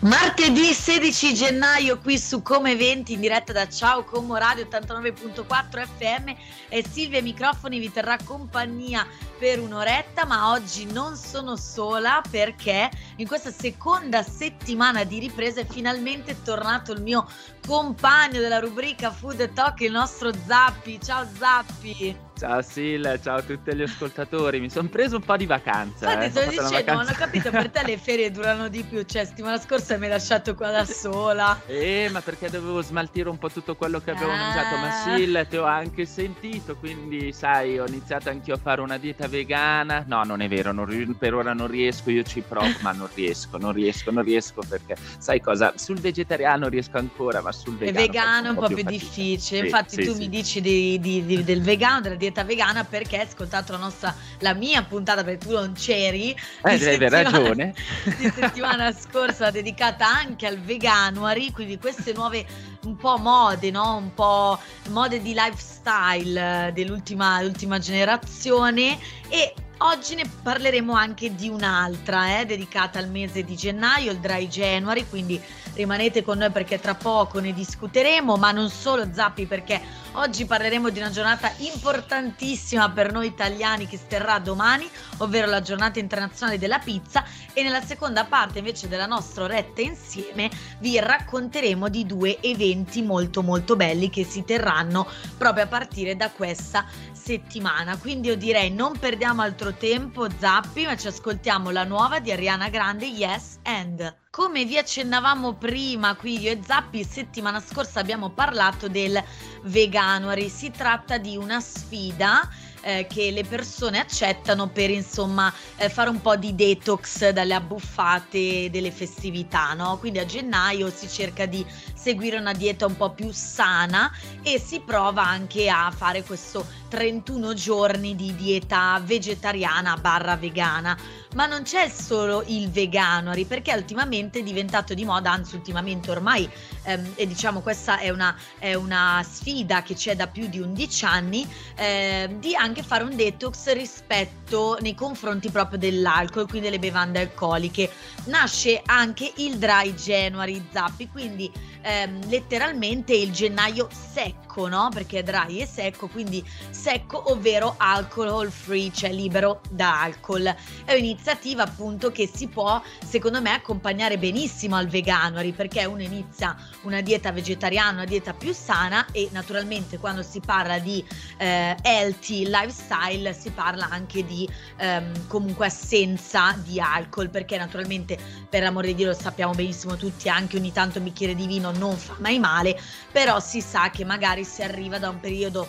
Martedì 0.00 0.72
16 0.72 1.34
gennaio 1.34 1.98
qui 1.98 2.20
su 2.20 2.40
Come 2.40 2.70
Eventi 2.70 3.14
in 3.14 3.20
diretta 3.20 3.52
da 3.52 3.68
Ciao 3.68 4.04
Como 4.04 4.36
Radio 4.36 4.64
89.4 4.66 5.88
FM 5.98 6.28
e 6.68 6.84
Silvia 6.88 7.20
Microfoni 7.20 7.80
vi 7.80 7.90
terrà 7.90 8.16
compagnia 8.22 9.04
per 9.40 9.58
un'oretta, 9.58 10.24
ma 10.24 10.52
oggi 10.52 10.84
non 10.92 11.16
sono 11.16 11.56
sola 11.56 12.22
perché 12.30 12.88
in 13.16 13.26
questa 13.26 13.50
seconda 13.50 14.22
settimana 14.22 15.02
di 15.02 15.18
ripresa 15.18 15.62
è 15.62 15.66
finalmente 15.66 16.42
tornato 16.44 16.92
il 16.92 17.02
mio 17.02 17.26
compagno 17.66 18.38
della 18.38 18.60
rubrica 18.60 19.10
Food 19.10 19.52
Talk, 19.52 19.80
il 19.80 19.90
nostro 19.90 20.30
Zappi. 20.46 21.00
Ciao 21.02 21.26
Zappi! 21.36 22.27
Ciao 22.38 22.62
Sil, 22.62 23.02
ciao 23.20 23.38
a 23.38 23.42
tutti 23.42 23.74
gli 23.74 23.82
ascoltatori. 23.82 24.60
Mi 24.60 24.70
sono 24.70 24.86
preso 24.88 25.16
un 25.16 25.22
po' 25.22 25.36
di 25.36 25.44
vacanza. 25.44 26.12
Infatti, 26.12 26.26
eh. 26.26 26.30
sto 26.30 26.50
dicendo, 26.62 26.92
non 26.92 27.08
ho 27.08 27.12
capito, 27.16 27.50
per 27.50 27.68
te 27.68 27.82
le 27.84 27.98
ferie 27.98 28.30
durano 28.30 28.68
di 28.68 28.84
più. 28.84 29.02
Cioè, 29.02 29.24
settimana 29.24 29.58
scorsa 29.58 29.96
mi 29.96 30.04
hai 30.04 30.10
lasciato 30.12 30.54
qua 30.54 30.70
da 30.70 30.84
sola. 30.84 31.60
Eh, 31.66 32.08
ma 32.12 32.20
perché 32.20 32.48
dovevo 32.48 32.80
smaltire 32.80 33.28
un 33.28 33.38
po' 33.38 33.50
tutto 33.50 33.74
quello 33.74 33.98
che 33.98 34.12
avevo 34.12 34.30
Ah. 34.30 34.36
mangiato. 34.36 34.76
Ma 34.76 34.90
Sil, 35.02 35.46
ti 35.50 35.56
ho 35.56 35.64
anche 35.64 36.04
sentito, 36.06 36.76
quindi 36.76 37.32
sai, 37.32 37.76
ho 37.80 37.86
iniziato 37.88 38.28
anch'io 38.30 38.54
a 38.54 38.58
fare 38.62 38.82
una 38.82 38.98
dieta 38.98 39.26
vegana. 39.26 40.04
No, 40.06 40.22
non 40.22 40.40
è 40.40 40.46
vero, 40.46 40.70
non 40.70 40.84
ri- 40.84 41.12
per 41.18 41.34
ora 41.34 41.52
non 41.54 41.66
riesco, 41.66 42.10
io 42.10 42.22
ci 42.22 42.40
provo, 42.46 42.68
ma 42.82 42.92
non 42.92 43.08
riesco, 43.14 43.58
non 43.58 43.72
riesco, 43.72 44.12
non 44.12 44.22
riesco 44.22 44.62
perché 44.68 44.94
sai 45.18 45.40
cosa? 45.40 45.72
Sul 45.74 45.98
vegetariano 45.98 46.68
riesco 46.68 46.98
ancora, 46.98 47.40
ma 47.40 47.50
sul 47.50 47.76
vegano, 47.76 47.98
vegano 48.06 48.46
è 48.46 48.50
un 48.50 48.54
po' 48.54 48.66
più 48.68 48.76
fatica. 48.76 48.90
difficile. 48.90 49.36
Sì, 49.58 49.64
Infatti, 49.64 49.94
sì, 49.96 50.04
tu 50.04 50.12
sì. 50.12 50.18
mi 50.20 50.28
dici 50.28 50.60
di- 50.60 51.00
di- 51.00 51.24
di- 51.26 51.42
del 51.42 51.62
vegano, 51.62 52.00
della 52.00 52.14
dieta 52.14 52.26
vegana, 52.44 52.84
perché 52.84 53.18
hai 53.18 53.26
ascoltato 53.26 53.72
la 53.72 53.78
nostra, 53.78 54.14
la 54.40 54.54
mia 54.54 54.82
puntata, 54.82 55.24
perché 55.24 55.46
tu 55.46 55.52
non 55.52 55.72
c'eri. 55.72 56.30
Eh, 56.64 56.78
devi 56.78 57.04
aver 57.04 57.10
settimana- 57.10 57.38
ragione. 57.38 57.74
Di 58.18 58.32
settimana 58.34 58.92
scorsa 58.92 59.50
dedicata 59.50 60.06
anche 60.06 60.46
al 60.46 60.58
veganuary, 60.58 61.50
quindi 61.50 61.78
queste 61.78 62.12
nuove 62.12 62.46
un 62.84 62.96
po' 62.96 63.18
mode, 63.18 63.70
no? 63.70 63.96
Un 63.96 64.14
po' 64.14 64.58
mode 64.88 65.20
di 65.20 65.34
lifestyle 65.34 66.68
eh, 66.68 66.72
dell'ultima 66.72 67.42
l'ultima 67.42 67.78
generazione 67.78 68.98
e 69.28 69.54
oggi 69.78 70.14
ne 70.14 70.24
parleremo 70.42 70.92
anche 70.92 71.34
di 71.34 71.48
un'altra, 71.48 72.40
eh, 72.40 72.46
dedicata 72.46 72.98
al 72.98 73.08
mese 73.08 73.44
di 73.44 73.54
gennaio, 73.54 74.12
il 74.12 74.18
dry 74.18 74.48
January, 74.48 75.06
quindi 75.08 75.40
rimanete 75.74 76.22
con 76.22 76.38
noi 76.38 76.50
perché 76.50 76.80
tra 76.80 76.94
poco 76.94 77.38
ne 77.38 77.52
discuteremo, 77.52 78.36
ma 78.36 78.50
non 78.50 78.70
solo 78.70 79.08
Zappi 79.12 79.46
perché 79.46 79.80
oggi 80.12 80.46
parleremo 80.46 80.88
di 80.90 80.98
una 80.98 81.10
giornata 81.10 81.52
importantissima 81.58 82.90
per 82.90 83.12
noi 83.12 83.26
italiani 83.26 83.86
che 83.86 83.96
si 83.96 84.06
terrà 84.08 84.38
domani, 84.38 84.88
ovvero 85.18 85.46
la 85.46 85.60
giornata 85.60 85.98
internazionale 85.98 86.58
della 86.58 86.78
pizza 86.78 87.24
e 87.52 87.62
nella 87.62 87.82
seconda 87.82 88.24
parte 88.24 88.58
invece 88.58 88.88
della 88.88 89.06
nostra 89.06 89.44
oretta 89.44 89.80
insieme 89.80 90.50
vi 90.80 90.98
racconteremo 90.98 91.88
di 91.88 92.06
due 92.06 92.40
eventi 92.40 93.02
molto 93.02 93.42
molto 93.42 93.76
belli 93.76 94.10
che 94.10 94.24
si 94.24 94.44
terranno 94.44 95.06
proprio 95.36 95.64
a 95.64 95.68
partire 95.68 96.16
da 96.16 96.30
questa 96.30 96.84
settimana. 97.28 97.98
Quindi 97.98 98.28
io 98.28 98.36
direi 98.36 98.70
non 98.70 98.96
perdiamo 98.98 99.42
altro 99.42 99.74
tempo, 99.74 100.26
Zappi, 100.38 100.86
ma 100.86 100.96
ci 100.96 101.08
ascoltiamo 101.08 101.68
la 101.68 101.84
nuova 101.84 102.20
di 102.20 102.32
Ariana 102.32 102.70
Grande, 102.70 103.04
Yes 103.04 103.58
and. 103.64 104.16
Come 104.30 104.64
vi 104.64 104.78
accennavamo 104.78 105.54
prima 105.54 106.14
qui 106.14 106.40
io 106.40 106.52
e 106.52 106.60
Zappi, 106.64 107.04
settimana 107.04 107.60
scorsa 107.60 108.00
abbiamo 108.00 108.30
parlato 108.30 108.88
del 108.88 109.22
Veganuary. 109.64 110.48
Si 110.48 110.70
tratta 110.70 111.18
di 111.18 111.36
una 111.36 111.60
sfida 111.60 112.48
eh, 112.80 113.06
che 113.06 113.30
le 113.30 113.44
persone 113.44 113.98
accettano 113.98 114.68
per 114.68 114.88
insomma 114.88 115.52
eh, 115.76 115.90
fare 115.90 116.08
un 116.08 116.22
po' 116.22 116.36
di 116.36 116.54
detox 116.54 117.28
dalle 117.28 117.54
abbuffate 117.54 118.70
delle 118.70 118.90
festività, 118.90 119.74
no? 119.74 119.98
Quindi 119.98 120.18
a 120.18 120.24
gennaio 120.24 120.90
si 120.90 121.08
cerca 121.08 121.44
di 121.44 121.64
seguire 122.08 122.38
una 122.38 122.54
dieta 122.54 122.86
un 122.86 122.96
po' 122.96 123.10
più 123.10 123.30
sana 123.32 124.10
e 124.42 124.58
si 124.58 124.80
prova 124.80 125.26
anche 125.26 125.68
a 125.68 125.92
fare 125.94 126.22
questo 126.22 126.66
31 126.88 127.52
giorni 127.52 128.16
di 128.16 128.34
dieta 128.34 128.98
vegetariana 129.04 129.94
barra 129.98 130.34
vegana. 130.36 130.96
Ma 131.34 131.44
non 131.44 131.64
c'è 131.64 131.90
solo 131.90 132.42
il 132.46 132.70
veganuary 132.70 133.44
perché 133.44 133.74
ultimamente 133.74 134.38
è 134.38 134.42
diventato 134.42 134.94
di 134.94 135.04
moda, 135.04 135.30
anzi 135.30 135.54
ultimamente 135.54 136.10
ormai, 136.10 136.48
ehm, 136.84 137.12
e 137.16 137.26
diciamo 137.26 137.60
questa 137.60 137.98
è 137.98 138.08
una, 138.08 138.34
è 138.58 138.72
una 138.72 139.22
sfida 139.28 139.82
che 139.82 139.94
c'è 139.94 140.16
da 140.16 140.26
più 140.28 140.48
di 140.48 140.58
11 140.58 141.04
anni, 141.04 141.46
eh, 141.74 142.34
di 142.38 142.54
anche 142.54 142.82
fare 142.82 143.04
un 143.04 143.14
detox 143.14 143.70
rispetto 143.74 144.78
nei 144.80 144.94
confronti 144.94 145.50
proprio 145.50 145.78
dell'alcol, 145.78 146.48
quindi 146.48 146.70
delle 146.70 146.78
bevande 146.78 147.20
alcoliche. 147.20 147.90
Nasce 148.24 148.80
anche 148.86 149.30
il 149.36 149.58
dry 149.58 149.92
January 149.92 150.66
Zappi, 150.72 151.10
quindi 151.10 151.52
ehm, 151.82 152.28
letteralmente 152.28 153.14
il 153.14 153.32
gennaio 153.32 153.88
secco, 153.90 154.47
no? 154.66 154.88
Perché 154.92 155.22
dry 155.22 155.58
è 155.58 155.66
secco, 155.66 156.08
quindi 156.08 156.44
secco, 156.70 157.30
ovvero 157.30 157.74
alcohol 157.76 158.50
free, 158.50 158.90
cioè 158.92 159.12
libero 159.12 159.60
da 159.70 160.02
alcol. 160.02 160.54
È 160.84 160.92
un'iniziativa 160.92 161.62
appunto 161.62 162.10
che 162.10 162.28
si 162.32 162.48
può, 162.48 162.82
secondo 163.04 163.40
me, 163.40 163.52
accompagnare 163.52 164.18
benissimo 164.18 164.76
al 164.76 164.88
veganuary, 164.88 165.52
perché 165.52 165.84
uno 165.84 166.02
inizia 166.02 166.56
una 166.82 167.00
dieta 167.00 167.32
vegetariana, 167.32 167.90
una 167.90 168.04
dieta 168.04 168.32
più 168.32 168.52
sana 168.52 169.06
e 169.12 169.28
naturalmente 169.32 169.98
quando 169.98 170.22
si 170.22 170.40
parla 170.40 170.78
di 170.78 171.04
eh, 171.38 171.76
healthy 171.82 172.46
lifestyle 172.46 173.32
si 173.32 173.50
parla 173.50 173.88
anche 173.90 174.24
di 174.24 174.48
ehm, 174.76 175.26
comunque 175.26 175.66
assenza 175.66 176.56
di 176.62 176.80
alcol, 176.80 177.30
perché 177.30 177.56
naturalmente 177.58 178.18
per 178.48 178.62
l'amore 178.62 178.88
di 178.88 178.94
Dio 178.94 179.08
lo 179.08 179.14
sappiamo 179.14 179.52
benissimo 179.52 179.96
tutti, 179.96 180.28
anche 180.28 180.56
ogni 180.56 180.72
tanto 180.72 180.98
un 180.98 181.04
bicchiere 181.04 181.34
di 181.34 181.46
vino 181.46 181.70
non 181.72 181.96
fa 181.96 182.16
mai 182.18 182.38
male, 182.38 182.80
però 183.12 183.40
si 183.40 183.60
sa 183.60 183.90
che 183.90 184.04
magari 184.04 184.44
si 184.48 184.62
arriva 184.62 184.98
da 184.98 185.10
un 185.10 185.20
periodo 185.20 185.68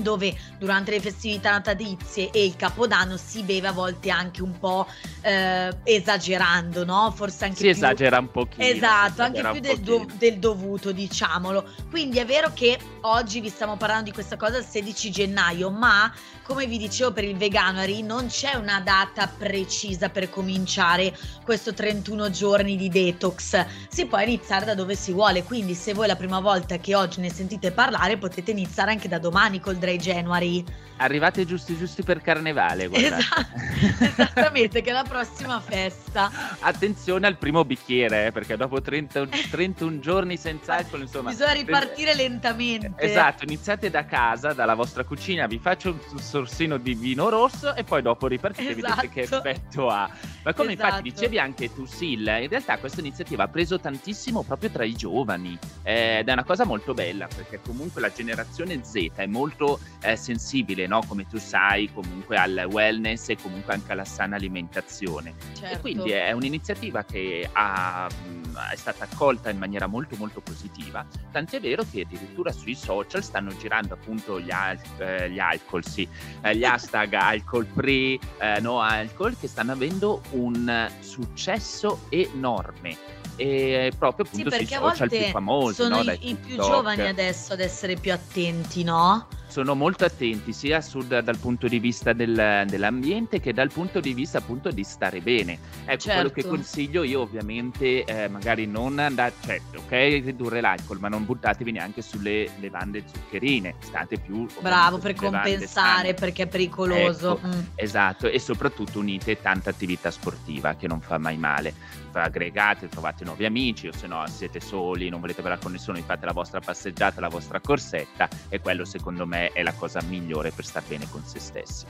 dove 0.00 0.36
durante 0.58 0.90
le 0.90 1.00
festività 1.00 1.50
natalizie 1.50 2.30
e 2.30 2.44
il 2.44 2.56
capodanno 2.56 3.16
si 3.16 3.42
beve 3.42 3.68
a 3.68 3.72
volte 3.72 4.10
anche 4.10 4.42
un 4.42 4.58
po' 4.58 4.86
eh, 5.20 5.74
esagerando, 5.84 6.84
no? 6.84 7.12
Forse 7.14 7.44
anche 7.44 7.56
Si 7.56 7.62
più 7.62 7.70
esagera 7.70 8.18
un 8.18 8.30
pochino. 8.30 8.64
Esatto, 8.64 9.22
anche 9.22 9.42
più 9.42 9.60
del, 9.60 9.80
do- 9.80 10.06
del 10.16 10.38
dovuto, 10.38 10.92
diciamolo. 10.92 11.64
Quindi 11.90 12.18
è 12.18 12.26
vero 12.26 12.52
che 12.52 12.78
oggi 13.02 13.40
vi 13.40 13.48
stiamo 13.48 13.76
parlando 13.76 14.04
di 14.04 14.12
questa 14.12 14.36
cosa 14.36 14.58
il 14.58 14.64
16 14.64 15.10
gennaio, 15.10 15.70
ma 15.70 16.12
come 16.42 16.66
vi 16.66 16.76
dicevo 16.76 17.12
per 17.12 17.24
il 17.24 17.36
veganuary 17.36 18.02
non 18.02 18.26
c'è 18.26 18.54
una 18.54 18.80
data 18.80 19.26
precisa 19.26 20.10
per 20.10 20.28
cominciare 20.28 21.16
questo 21.42 21.72
31 21.72 22.30
giorni 22.30 22.76
di 22.76 22.88
detox. 22.88 23.64
Si 23.88 24.06
può 24.06 24.18
iniziare 24.20 24.66
da 24.66 24.74
dove 24.74 24.94
si 24.94 25.12
vuole, 25.12 25.42
quindi 25.42 25.74
se 25.74 25.94
voi 25.94 26.04
è 26.04 26.08
la 26.08 26.16
prima 26.16 26.40
volta 26.40 26.78
che 26.78 26.94
oggi 26.94 27.20
ne 27.20 27.30
sentite 27.30 27.72
parlare 27.72 28.18
potete 28.18 28.50
iniziare 28.50 28.90
anche 28.90 29.08
da 29.08 29.18
domani 29.18 29.60
col 29.60 29.76
dry 29.84 29.96
January. 29.98 30.64
Arrivate 30.98 31.44
giusti 31.44 31.76
giusti 31.76 32.04
per 32.04 32.20
carnevale, 32.20 32.86
guardate. 32.86 33.16
Esatto, 33.16 34.04
esattamente, 34.04 34.80
che 34.80 34.90
è 34.90 34.92
la 34.92 35.02
prossima 35.02 35.60
festa. 35.60 36.30
Attenzione 36.60 37.26
al 37.26 37.36
primo 37.36 37.64
bicchiere, 37.64 38.26
eh, 38.26 38.32
perché 38.32 38.56
dopo 38.56 38.80
30 38.80 39.26
31 39.50 39.98
giorni 39.98 40.36
senza 40.36 40.76
alcol, 40.78 41.00
insomma... 41.00 41.30
Bisogna 41.30 41.52
ripartire 41.52 42.14
lentamente. 42.14 42.92
Esatto, 42.96 43.42
iniziate 43.42 43.90
da 43.90 44.04
casa, 44.04 44.52
dalla 44.52 44.74
vostra 44.74 45.02
cucina, 45.02 45.46
vi 45.48 45.58
faccio 45.58 45.98
un 46.10 46.18
sorsino 46.20 46.76
di 46.76 46.94
vino 46.94 47.28
rosso 47.28 47.74
e 47.74 47.82
poi 47.82 48.00
dopo 48.00 48.28
ripartite 48.28 48.70
e 48.70 48.74
vedete 48.74 49.08
che 49.08 49.20
Esatto. 49.22 49.48
effetto 49.48 49.88
ha. 49.90 50.08
Ma 50.44 50.52
come 50.52 50.72
Esatto. 50.72 50.88
infatti 50.88 51.10
dicevi 51.10 51.38
anche 51.38 51.72
tu, 51.72 51.86
Sil, 51.88 52.20
in 52.20 52.48
realtà 52.48 52.76
questa 52.78 53.00
iniziativa 53.00 53.44
ha 53.44 53.48
preso 53.48 53.80
tantissimo 53.80 54.42
proprio 54.42 54.70
tra 54.70 54.84
i 54.84 54.94
giovani 54.94 55.58
eh, 55.82 56.18
ed 56.18 56.28
è 56.28 56.32
una 56.32 56.44
cosa 56.44 56.64
molto 56.64 56.92
bella 56.92 57.26
perché 57.34 57.60
comunque 57.64 58.00
la 58.02 58.12
generazione 58.12 58.84
Z 58.84 59.10
è 59.14 59.26
molto 59.26 59.80
eh, 60.02 60.16
sensibile, 60.16 60.86
no? 60.86 61.02
come 61.08 61.26
tu 61.26 61.38
sai, 61.38 61.90
comunque 61.92 62.36
al 62.36 62.68
wellness 62.70 63.30
e 63.30 63.36
comunque 63.40 63.72
anche 63.72 63.92
alla 63.92 64.04
sana 64.04 64.36
alimentazione. 64.36 65.32
Certo. 65.56 65.76
E 65.76 65.80
quindi 65.80 66.10
è 66.10 66.32
un'iniziativa 66.32 67.04
che 67.04 67.48
ha, 67.50 68.06
mh, 68.06 68.58
è 68.72 68.76
stata 68.76 69.04
accolta 69.04 69.48
in 69.48 69.56
maniera 69.58 69.86
molto 69.86 70.14
molto 70.16 70.40
positiva, 70.40 71.06
tant'è 71.32 71.58
vero 71.58 71.84
che 71.90 72.02
addirittura 72.02 72.52
sui 72.52 72.74
social 72.74 73.22
stanno 73.22 73.56
girando 73.56 73.94
appunto 73.94 74.38
gli, 74.38 74.50
al- 74.50 74.78
eh, 74.98 75.30
gli 75.30 75.38
alcol, 75.38 75.84
sì, 75.86 76.06
eh, 76.42 76.54
gli 76.54 76.64
hashtag 76.64 77.14
alcol 77.14 77.66
free, 77.66 78.18
eh, 78.38 78.60
no 78.60 78.80
alcol, 78.80 79.34
che 79.38 79.48
stanno 79.48 79.72
avendo 79.72 80.20
un 80.34 80.90
successo 81.00 82.00
enorme. 82.10 82.96
E 83.36 83.90
proprio 83.98 84.24
Sì, 84.24 84.30
appunto 84.42 84.50
sui 84.50 84.58
perché 84.58 84.74
a 84.76 84.78
social 84.80 85.08
più 85.08 85.16
volte 85.18 85.32
famosi, 85.32 85.74
sono 85.74 85.96
no? 85.96 86.02
i, 86.02 86.04
Dai 86.04 86.14
i 86.30 86.34
più 86.36 86.46
TikTok. 86.54 86.66
giovani 86.70 87.08
adesso 87.08 87.52
ad 87.54 87.60
essere 87.60 87.96
più 87.96 88.12
attenti, 88.12 88.84
no? 88.84 89.26
Sono 89.54 89.76
molto 89.76 90.04
attenti 90.04 90.52
sia 90.52 90.80
sul, 90.80 91.06
dal 91.06 91.38
punto 91.38 91.68
di 91.68 91.78
vista 91.78 92.12
del, 92.12 92.64
dell'ambiente 92.66 93.38
che 93.38 93.52
dal 93.52 93.70
punto 93.70 94.00
di 94.00 94.12
vista 94.12 94.38
appunto 94.38 94.72
di 94.72 94.82
stare 94.82 95.20
bene. 95.20 95.60
Ecco, 95.84 96.00
certo. 96.00 96.10
quello 96.10 96.28
che 96.30 96.40
certo. 96.40 96.56
consiglio 96.56 97.04
io 97.04 97.20
ovviamente 97.20 98.02
eh, 98.02 98.26
magari 98.28 98.66
non 98.66 98.98
andare, 98.98 99.32
cioè 99.44 99.60
ok 99.76 100.24
ridurre 100.24 100.60
l'alcol, 100.60 100.98
ma 100.98 101.06
non 101.06 101.24
buttatevi 101.24 101.70
neanche 101.70 102.02
sulle 102.02 102.50
levande 102.58 103.04
zuccherine, 103.06 103.76
state 103.78 104.18
più... 104.18 104.44
Bravo, 104.60 104.98
per 104.98 105.14
compensare 105.14 106.14
perché 106.14 106.42
è 106.42 106.46
pericoloso. 106.48 107.36
Ecco, 107.36 107.46
mm. 107.46 107.60
Esatto, 107.76 108.28
e 108.28 108.40
soprattutto 108.40 108.98
unite 108.98 109.40
tanta 109.40 109.70
attività 109.70 110.10
sportiva 110.10 110.74
che 110.74 110.88
non 110.88 111.00
fa 111.00 111.18
mai 111.18 111.36
male. 111.36 112.02
Aggregate, 112.14 112.88
trovate 112.88 113.24
nuovi 113.24 113.44
amici 113.44 113.88
o 113.88 113.92
se 113.92 114.06
no 114.06 114.24
siete 114.28 114.60
soli, 114.60 115.08
non 115.08 115.18
volete 115.18 115.42
parlare 115.42 115.60
con 115.60 115.72
nessuno, 115.72 115.98
fate 115.98 116.26
la 116.26 116.32
vostra 116.32 116.60
passeggiata, 116.60 117.20
la 117.20 117.28
vostra 117.28 117.58
corsetta 117.58 118.28
e 118.48 118.60
quello 118.60 118.84
secondo 118.84 119.26
me 119.26 119.43
è 119.52 119.62
la 119.62 119.72
cosa 119.72 120.00
migliore 120.02 120.50
per 120.50 120.64
star 120.64 120.82
bene 120.86 121.08
con 121.10 121.24
se 121.24 121.38
stessi. 121.38 121.86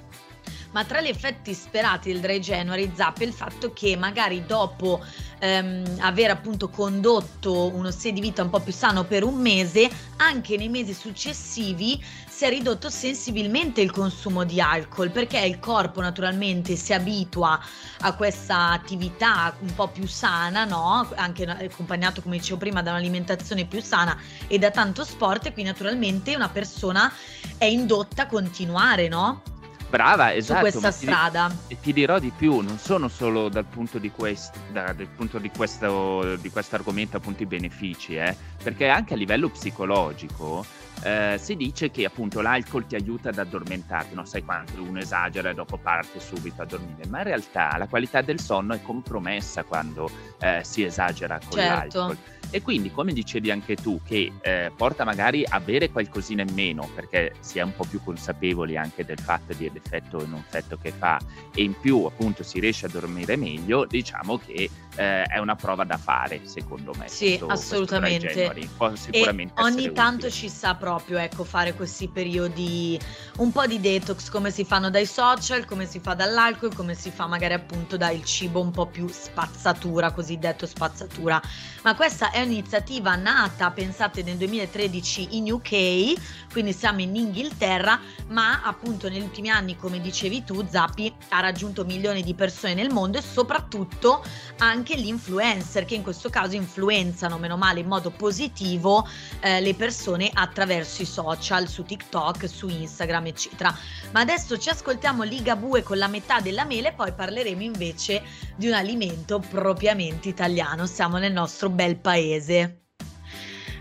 Ma 0.75 0.85
tra 0.85 1.01
gli 1.01 1.07
effetti 1.07 1.55
sperati 1.55 2.11
del 2.11 2.21
Dry 2.21 2.41
January 2.41 2.91
Zap 2.95 3.21
è 3.21 3.25
il 3.25 3.33
fatto 3.33 3.73
che 3.73 3.97
magari 3.97 4.45
dopo 4.45 5.01
ehm, 5.39 5.99
aver 6.01 6.31
appunto 6.31 6.69
condotto 6.69 7.73
uno 7.73 7.93
stile 7.93 8.15
di 8.15 8.21
vita 8.21 8.43
un 8.43 8.51
po' 8.51 8.59
più 8.59 8.73
sano 8.73 9.05
per 9.05 9.23
un 9.23 9.37
mese, 9.37 9.89
anche 10.17 10.57
nei 10.57 10.69
mesi 10.69 10.93
successivi 10.93 12.03
si 12.35 12.47
è 12.47 12.49
ridotto 12.49 12.91
sensibilmente 12.91 13.81
il 13.81 13.93
consumo 13.93 14.43
di 14.43 14.61
alcol 14.61 15.13
perché 15.13 15.39
il 15.39 15.61
corpo 15.61 16.01
naturalmente 16.01 16.75
si 16.75 16.93
abitua 16.93 17.61
a 18.01 18.15
questa 18.17 18.71
attività 18.71 19.55
un 19.61 19.73
po' 19.73 19.87
più 19.87 20.09
sana, 20.09 20.65
no? 20.65 21.09
Anche 21.15 21.45
accompagnato 21.45 22.23
come 22.23 22.39
dicevo 22.39 22.59
prima 22.59 22.83
da 22.83 22.91
un'alimentazione 22.91 23.67
più 23.67 23.81
sana 23.81 24.19
e 24.49 24.59
da 24.59 24.73
tanto 24.73 25.05
sport 25.05 25.47
e 25.47 25.53
qui 25.53 25.63
naturalmente 25.63 26.35
una 26.35 26.49
persona 26.49 27.13
è 27.57 27.67
indotta 27.67 28.23
a 28.23 28.27
continuare, 28.27 29.07
no? 29.07 29.43
Brava, 29.89 30.35
esatto. 30.35 30.69
Su 30.69 30.81
questa 30.81 30.91
strada. 30.91 31.57
E 31.69 31.79
ti, 31.81 31.93
dirò 31.93 32.19
di 32.19 32.33
più, 32.37 32.59
non 32.59 32.79
sono 32.79 33.07
solo 33.07 33.49
dal 33.49 33.65
punto 33.65 33.99
di 33.99 34.11
questo, 34.11 34.59
da, 34.73 34.93
dal 34.93 35.07
punto 35.07 35.39
di 35.39 35.53
questo, 35.57 36.35
di 36.35 36.51
questo 36.51 36.75
argomento 36.75 37.17
appunto 37.17 37.45
i 37.45 37.47
benefici, 37.47 38.17
eh, 38.17 38.37
perché 38.61 38.89
anche 38.89 39.15
a 39.15 39.17
livello 39.17 39.51
psicologico 39.51 40.67
eh, 41.05 41.37
si 41.39 41.55
dice 41.55 41.91
che 41.91 42.07
appunto 42.07 42.41
l'alcol 42.41 42.87
ti 42.87 42.95
aiuta 42.95 43.29
ad 43.29 43.39
addormentarti, 43.39 44.15
non 44.15 44.27
sai 44.27 44.43
quanto 44.43 44.83
uno 44.83 44.99
esagera 44.99 45.51
e 45.51 45.55
dopo 45.55 45.77
parte 45.77 46.19
subito 46.19 46.63
a 46.63 46.65
dormire, 46.65 47.07
ma 47.09 47.19
in 47.19 47.25
realtà 47.25 47.77
la 47.77 47.87
qualità 47.87 48.23
del 48.23 48.41
sonno 48.41 48.73
è 48.73 48.81
compromessa 48.83 49.65
quando 49.65 50.11
eh, 50.41 50.61
si 50.65 50.83
esagera 50.83 51.39
con 51.39 51.59
certo. 51.59 51.99
l'alcol. 51.99 52.19
E 52.51 52.63
quindi, 52.63 52.93
come 52.93 53.13
dicevi 53.13 53.51
anche 53.51 53.75
tu, 53.75 54.01
che 54.05 54.33
eh, 54.41 54.71
porta 54.77 55.03
magari 55.03 55.45
a 55.47 55.59
bere 55.59 55.91
qualcosina 55.91 56.43
in 56.43 56.55
meno, 56.55 56.89
perché 56.95 57.35
si 57.41 57.59
è 57.59 57.63
un 57.63 57.75
po' 57.75 57.85
più 57.85 58.01
consapevoli 58.03 58.77
anche 58.77 59.05
del 59.05 59.19
fatto 59.19 59.53
dell'effetto 59.55 60.21
e 60.21 60.27
non 60.27 60.39
effetto 60.39 60.79
che 60.81 60.93
fa, 60.93 61.21
e 61.53 61.63
in 61.63 61.75
più 61.79 62.05
appunto 62.05 62.45
si 62.45 62.61
riesce 62.61 62.87
a 62.87 62.89
dormire 62.89 63.35
meglio, 63.35 63.87
diciamo 63.87 64.39
che 64.39 64.71
eh, 64.95 65.23
è 65.25 65.39
una 65.39 65.57
prova 65.57 65.83
da 65.83 65.97
fare, 65.97 66.43
secondo 66.45 66.93
me. 66.97 67.09
Sì, 67.09 67.39
questo, 67.39 67.47
assolutamente. 67.49 68.33
Questo 68.33 68.73
Può 68.77 68.95
sicuramente 68.95 69.61
e 69.61 69.65
ogni 69.65 69.93
tanto 69.93 70.27
utile. 70.27 70.31
ci 70.31 70.49
sa 70.49 70.77
proprio 70.77 70.94
ecco, 70.99 71.45
fare 71.45 71.75
questi 71.75 72.09
periodi 72.09 72.99
un 73.39 73.51
po' 73.53 73.67
di 73.67 73.81
detox, 73.81 74.29
come 74.29 74.51
si 74.51 74.65
fanno 74.65 74.91
dai 74.91 75.07
social, 75.07 75.65
come 75.65 75.87
si 75.87 76.01
fa 76.01 76.15
dall'alcol, 76.15 76.75
come 76.75 76.95
si 76.95 77.11
fa 77.11 77.27
magari 77.27 77.55
appunto 77.55 77.97
dal 77.97 78.23
cibo 78.25 78.61
un 78.61 78.71
po' 78.71 78.87
più 78.87 79.09
spazzatura, 79.09 80.13
cosiddetto 80.13 80.67
spazzatura. 80.67 81.41
Ma 81.83 81.95
questa 81.95 82.31
è 82.31 82.41
un'iniziativa 82.41 83.15
nata, 83.17 83.71
pensate, 83.71 84.23
nel 84.23 84.37
2013 84.37 85.37
in 85.37 85.53
UK, 85.53 86.51
quindi 86.53 86.73
siamo 86.73 87.01
in 87.01 87.15
Inghilterra, 87.15 88.01
ma 88.29 88.63
appunto 88.63 89.09
negli 89.09 89.23
ultimi 89.23 89.51
anni, 89.51 89.77
come 89.77 90.01
dicevi 90.01 90.45
tu, 90.45 90.67
Zappi 90.69 91.13
ha 91.31 91.41
raggiunto 91.41 91.85
milioni 91.85 92.23
di 92.23 92.35
persone 92.35 92.75
nel 92.75 92.91
mondo 92.91 93.19
e 93.19 93.23
soprattutto 93.23 94.25
anche 94.59 94.99
gli 94.99 95.09
influencer, 95.09 95.85
che 95.85 95.95
in 95.95 96.03
questo 96.03 96.31
caso 96.31 96.55
influenzano, 96.55 97.39
meno 97.39 97.57
male, 97.57 97.81
in 97.81 97.87
modo 97.87 98.11
positivo 98.11 99.07
eh, 99.41 99.61
le 99.61 99.75
persone 99.75 100.31
attraverso 100.33 100.74
i 100.81 101.05
social, 101.05 101.69
su 101.69 101.83
TikTok, 101.83 102.49
su 102.49 102.69
Instagram, 102.69 103.27
eccetera. 103.27 103.77
Ma 104.13 104.21
adesso 104.21 104.59
ci 104.59 104.69
ascoltiamo 104.69 105.23
Ligabue 105.23 105.83
con 105.83 105.99
la 105.99 106.09
metà 106.09 106.41
della 106.41 106.65
mele 106.65 106.89
e 106.89 106.93
poi 106.93 107.13
parleremo 107.13 107.63
invece 107.63 108.23
di 108.57 108.67
un 108.67 108.75
alimento 108.75 109.39
propriamente 109.39 110.29
italiano. 110.29 110.87
Siamo 110.87 111.19
nel 111.19 111.33
nostro 111.33 111.71
bel 111.71 111.97
paese. 111.97 112.84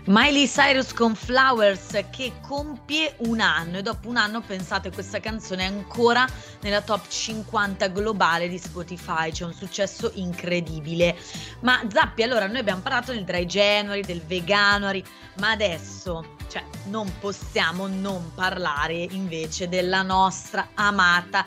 Miley 0.06 0.46
Cyrus 0.46 0.92
con 0.92 1.14
Flowers 1.14 2.04
che 2.10 2.34
compie 2.42 3.14
un 3.20 3.40
anno 3.40 3.78
e 3.78 3.82
dopo 3.82 4.10
un 4.10 4.18
anno 4.18 4.42
pensate 4.42 4.90
questa 4.90 5.18
canzone 5.18 5.62
è 5.62 5.66
ancora 5.66 6.28
nella 6.60 6.82
top 6.82 7.08
50 7.08 7.88
globale 7.88 8.46
di 8.48 8.58
Spotify, 8.58 9.32
c'è 9.32 9.46
un 9.46 9.54
successo 9.54 10.10
incredibile. 10.16 11.16
Ma 11.60 11.80
Zappi, 11.90 12.22
allora 12.22 12.46
noi 12.46 12.58
abbiamo 12.58 12.82
parlato 12.82 13.12
del 13.12 13.24
dry 13.24 13.46
January, 13.46 14.02
del 14.02 14.20
veganuary, 14.20 15.02
ma 15.38 15.52
adesso 15.52 16.36
cioè, 16.50 16.62
non 16.88 17.10
possiamo 17.18 17.86
non 17.86 18.30
parlare 18.34 19.06
invece 19.10 19.70
della 19.70 20.02
nostra 20.02 20.68
amata 20.74 21.44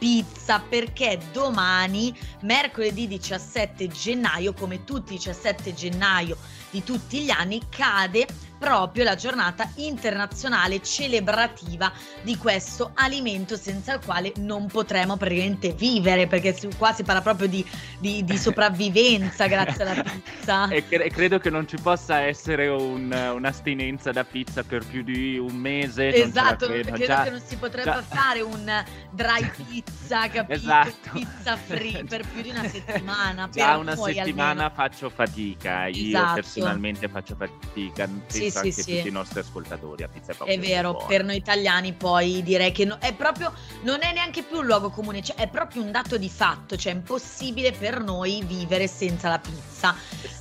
pizza 0.00 0.58
perché 0.58 1.20
domani, 1.30 2.18
mercoledì 2.40 3.06
17 3.06 3.86
gennaio, 3.86 4.52
come 4.54 4.82
tutti 4.82 5.12
i 5.12 5.16
17 5.18 5.74
gennaio 5.74 6.38
di 6.70 6.82
tutti 6.82 7.20
gli 7.22 7.30
anni, 7.30 7.60
cade 7.68 8.26
proprio 8.60 9.04
la 9.04 9.14
giornata 9.14 9.70
internazionale 9.76 10.82
celebrativa 10.82 11.90
di 12.22 12.36
questo 12.36 12.90
alimento 12.94 13.56
senza 13.56 13.94
il 13.94 14.00
quale 14.04 14.32
non 14.36 14.66
potremo 14.66 15.16
praticamente 15.16 15.72
vivere, 15.72 16.26
perché 16.26 16.54
qua 16.76 16.92
si 16.92 17.02
parla 17.02 17.22
proprio 17.22 17.48
di, 17.48 17.64
di, 17.98 18.22
di 18.22 18.36
sopravvivenza 18.38 19.46
grazie 19.46 19.82
alla 19.82 20.02
pizza. 20.02 20.68
E 20.68 20.86
cre- 20.86 21.08
credo 21.08 21.38
che 21.38 21.48
non 21.48 21.66
ci 21.66 21.78
possa 21.80 22.20
essere 22.20 22.68
un, 22.68 23.10
un'astinenza 23.10 24.12
da 24.12 24.24
pizza 24.24 24.62
per 24.62 24.84
più 24.84 25.02
di 25.02 25.38
un 25.38 25.56
mese. 25.56 26.12
Esatto, 26.12 26.66
credo, 26.66 26.90
credo 26.90 27.06
già, 27.06 27.22
che 27.22 27.30
non 27.30 27.40
si 27.40 27.56
potrebbe 27.56 27.90
già... 27.90 28.02
fare 28.02 28.42
un 28.42 28.84
dry 29.10 29.50
pizza, 29.56 30.28
capito? 30.28 30.52
Esatto. 30.52 31.10
Pizza 31.12 31.56
free 31.56 32.04
per 32.06 32.26
più 32.26 32.42
di 32.42 32.50
una 32.50 32.68
settimana. 32.68 33.48
Già 33.50 33.78
una 33.78 33.96
settimana 33.96 34.50
almeno. 34.50 34.70
faccio 34.74 35.08
fatica, 35.08 35.86
io 35.86 36.08
esatto. 36.08 36.34
personalmente 36.34 37.08
faccio 37.08 37.34
fatica. 37.36 38.06
Sì, 38.26 38.49
sì, 38.50 38.58
anche 38.58 38.72
sì. 38.72 38.96
tutti 38.96 39.08
i 39.08 39.12
nostri 39.12 39.40
ascoltatori 39.40 40.02
a 40.02 40.08
pizza 40.08 40.32
È 40.44 40.58
vero, 40.58 40.92
buona. 40.92 41.06
per 41.06 41.24
noi 41.24 41.36
italiani 41.36 41.92
poi 41.92 42.42
direi 42.42 42.72
che 42.72 42.84
no, 42.84 42.98
è 42.98 43.14
proprio, 43.14 43.52
non 43.82 44.02
è 44.02 44.12
neanche 44.12 44.42
più 44.42 44.58
un 44.58 44.66
luogo 44.66 44.90
comune, 44.90 45.22
cioè 45.22 45.36
è 45.36 45.48
proprio 45.48 45.82
un 45.82 45.90
dato 45.90 46.16
di 46.16 46.28
fatto, 46.28 46.76
cioè 46.76 46.92
è 46.92 46.96
impossibile 46.96 47.72
per 47.72 48.00
noi 48.00 48.42
vivere 48.44 48.86
senza 48.86 49.28
la 49.28 49.38
pizza. 49.38 49.88
Ma 49.90 50.39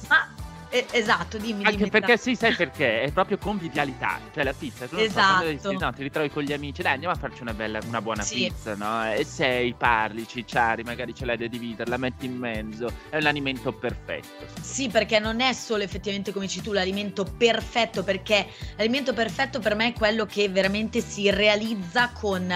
eh, 0.69 0.85
esatto, 0.91 1.37
dimmi. 1.37 1.63
Anche 1.63 1.77
dimmi, 1.77 1.89
perché 1.89 2.17
sì, 2.17 2.35
sai 2.35 2.53
perché? 2.53 3.01
È 3.01 3.11
proprio 3.11 3.37
convivialità. 3.37 4.19
Cioè 4.33 4.43
la 4.43 4.53
pizza, 4.53 4.87
tu 4.87 4.97
esatto. 4.97 5.57
so, 5.59 5.71
no, 5.71 5.91
ti 5.93 6.03
ritrovi 6.03 6.29
con 6.29 6.43
gli 6.43 6.53
amici, 6.53 6.81
dai 6.81 6.93
andiamo 6.93 7.13
a 7.13 7.17
farci 7.17 7.41
una 7.41 7.53
bella, 7.53 7.79
una 7.87 8.01
buona 8.01 8.21
sì. 8.21 8.35
pizza, 8.35 8.75
no? 8.75 9.11
E 9.11 9.23
sei, 9.23 9.73
parli, 9.73 10.27
cicciari, 10.27 10.83
magari 10.83 11.15
ce 11.15 11.25
l'hai 11.25 11.37
da 11.37 11.47
dividere, 11.47 11.89
la 11.89 11.97
metti 11.97 12.25
in 12.25 12.37
mezzo, 12.37 12.91
è 13.09 13.19
l'alimento 13.19 13.73
perfetto. 13.73 14.45
Sì, 14.61 14.89
perché 14.89 15.19
non 15.19 15.41
è 15.41 15.53
solo 15.53 15.83
effettivamente 15.83 16.31
come 16.31 16.45
dici 16.45 16.61
tu 16.61 16.71
l'alimento 16.71 17.23
perfetto, 17.23 18.03
perché 18.03 18.47
l'alimento 18.77 19.13
perfetto 19.13 19.59
per 19.59 19.75
me 19.75 19.87
è 19.87 19.93
quello 19.93 20.25
che 20.25 20.49
veramente 20.49 21.01
si 21.01 21.29
realizza 21.31 22.11
con 22.11 22.47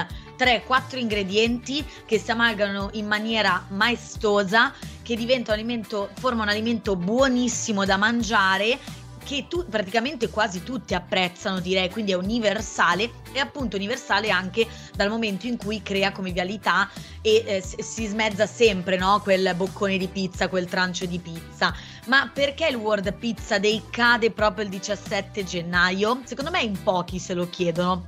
3-4 0.44 0.98
ingredienti 0.98 1.86
che 2.06 2.20
si 2.20 2.30
amalgano 2.32 2.90
in 2.94 3.08
maniera 3.08 3.66
maestosa, 3.70 4.74
che 5.02 5.16
diventa 5.16 5.54
un 5.54 5.60
alimento, 5.60 6.10
forma 6.20 6.44
un 6.44 6.50
alimento 6.50 6.98
buonissimo 6.98 7.86
da 7.86 7.96
mangiare 7.96 8.78
che 9.24 9.46
tu, 9.48 9.66
praticamente 9.66 10.30
quasi 10.30 10.64
tutti 10.64 10.94
apprezzano, 10.94 11.62
direi, 11.62 11.90
quindi 11.90 12.12
è 12.12 12.16
universale 12.16 13.10
e 13.32 13.40
appunto 13.40 13.78
universale 13.78 14.30
anche 14.30 14.68
dal 14.94 15.10
momento 15.10 15.48
in 15.48 15.56
cui 15.56 15.82
crea 15.82 16.12
convivialità 16.12 16.90
e 17.22 17.44
eh, 17.46 17.62
si 17.62 18.06
smezza 18.06 18.46
sempre, 18.46 18.98
no? 18.98 19.22
Quel 19.24 19.54
boccone 19.56 19.98
di 19.98 20.08
pizza, 20.08 20.50
quel 20.50 20.66
trancio 20.66 21.06
di 21.06 21.20
pizza. 21.20 21.74
Ma 22.08 22.30
perché 22.34 22.68
il 22.68 22.76
World 22.76 23.14
Pizza 23.14 23.58
Day 23.60 23.82
cade 23.90 24.32
proprio 24.32 24.66
il 24.66 24.70
17 24.70 25.46
gennaio? 25.46 26.22
Secondo 26.26 26.52
me 26.52 26.62
in 26.62 26.84
pochi 26.84 27.18
se 27.18 27.34
lo 27.34 27.48
chiedono. 27.50 28.04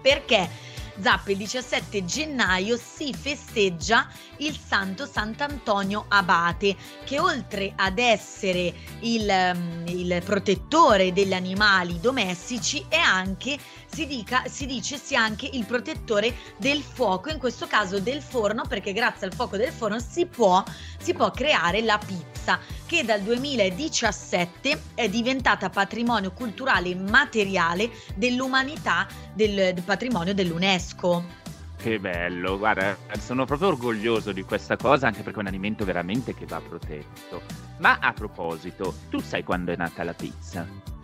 Perché? 0.00 0.65
Zappi 0.98 1.32
il 1.32 1.38
17 1.38 2.04
gennaio 2.04 2.78
si 2.78 3.12
festeggia 3.12 4.08
il 4.38 4.58
Santo 4.58 5.06
Sant'Antonio 5.06 6.06
Abate 6.08 6.76
che 7.04 7.18
oltre 7.18 7.72
ad 7.76 7.98
essere 7.98 8.72
il, 9.00 9.52
mm, 9.54 9.86
il 9.88 10.22
protettore 10.24 11.12
degli 11.12 11.32
animali 11.34 12.00
domestici 12.00 12.84
è 12.88 12.96
anche 12.96 13.58
si, 13.96 14.06
dica, 14.06 14.42
si 14.44 14.66
dice 14.66 14.98
sia 14.98 15.22
anche 15.22 15.48
il 15.50 15.64
protettore 15.64 16.34
del 16.58 16.82
fuoco, 16.82 17.30
in 17.30 17.38
questo 17.38 17.66
caso 17.66 17.98
del 17.98 18.20
forno, 18.20 18.66
perché 18.68 18.92
grazie 18.92 19.26
al 19.26 19.32
fuoco 19.32 19.56
del 19.56 19.72
forno 19.72 19.98
si 20.00 20.26
può, 20.26 20.62
si 20.98 21.14
può 21.14 21.30
creare 21.30 21.80
la 21.80 21.98
pizza, 22.04 22.58
che 22.84 23.06
dal 23.06 23.22
2017 23.22 24.82
è 24.94 25.08
diventata 25.08 25.70
patrimonio 25.70 26.32
culturale 26.32 26.94
materiale 26.94 27.90
dell'umanità 28.14 29.06
del, 29.32 29.72
del 29.72 29.82
patrimonio 29.82 30.34
dell'UNESCO. 30.34 31.44
Che 31.78 31.98
bello, 31.98 32.58
guarda, 32.58 32.98
sono 33.18 33.46
proprio 33.46 33.68
orgoglioso 33.68 34.32
di 34.32 34.42
questa 34.42 34.76
cosa 34.76 35.06
anche 35.06 35.22
perché 35.22 35.38
è 35.38 35.40
un 35.40 35.48
alimento 35.48 35.86
veramente 35.86 36.34
che 36.34 36.44
va 36.44 36.60
protetto. 36.60 37.40
Ma 37.78 37.96
a 37.98 38.12
proposito, 38.12 38.94
tu 39.08 39.20
sai 39.20 39.42
quando 39.42 39.72
è 39.72 39.76
nata 39.76 40.04
la 40.04 40.14
pizza? 40.14 40.95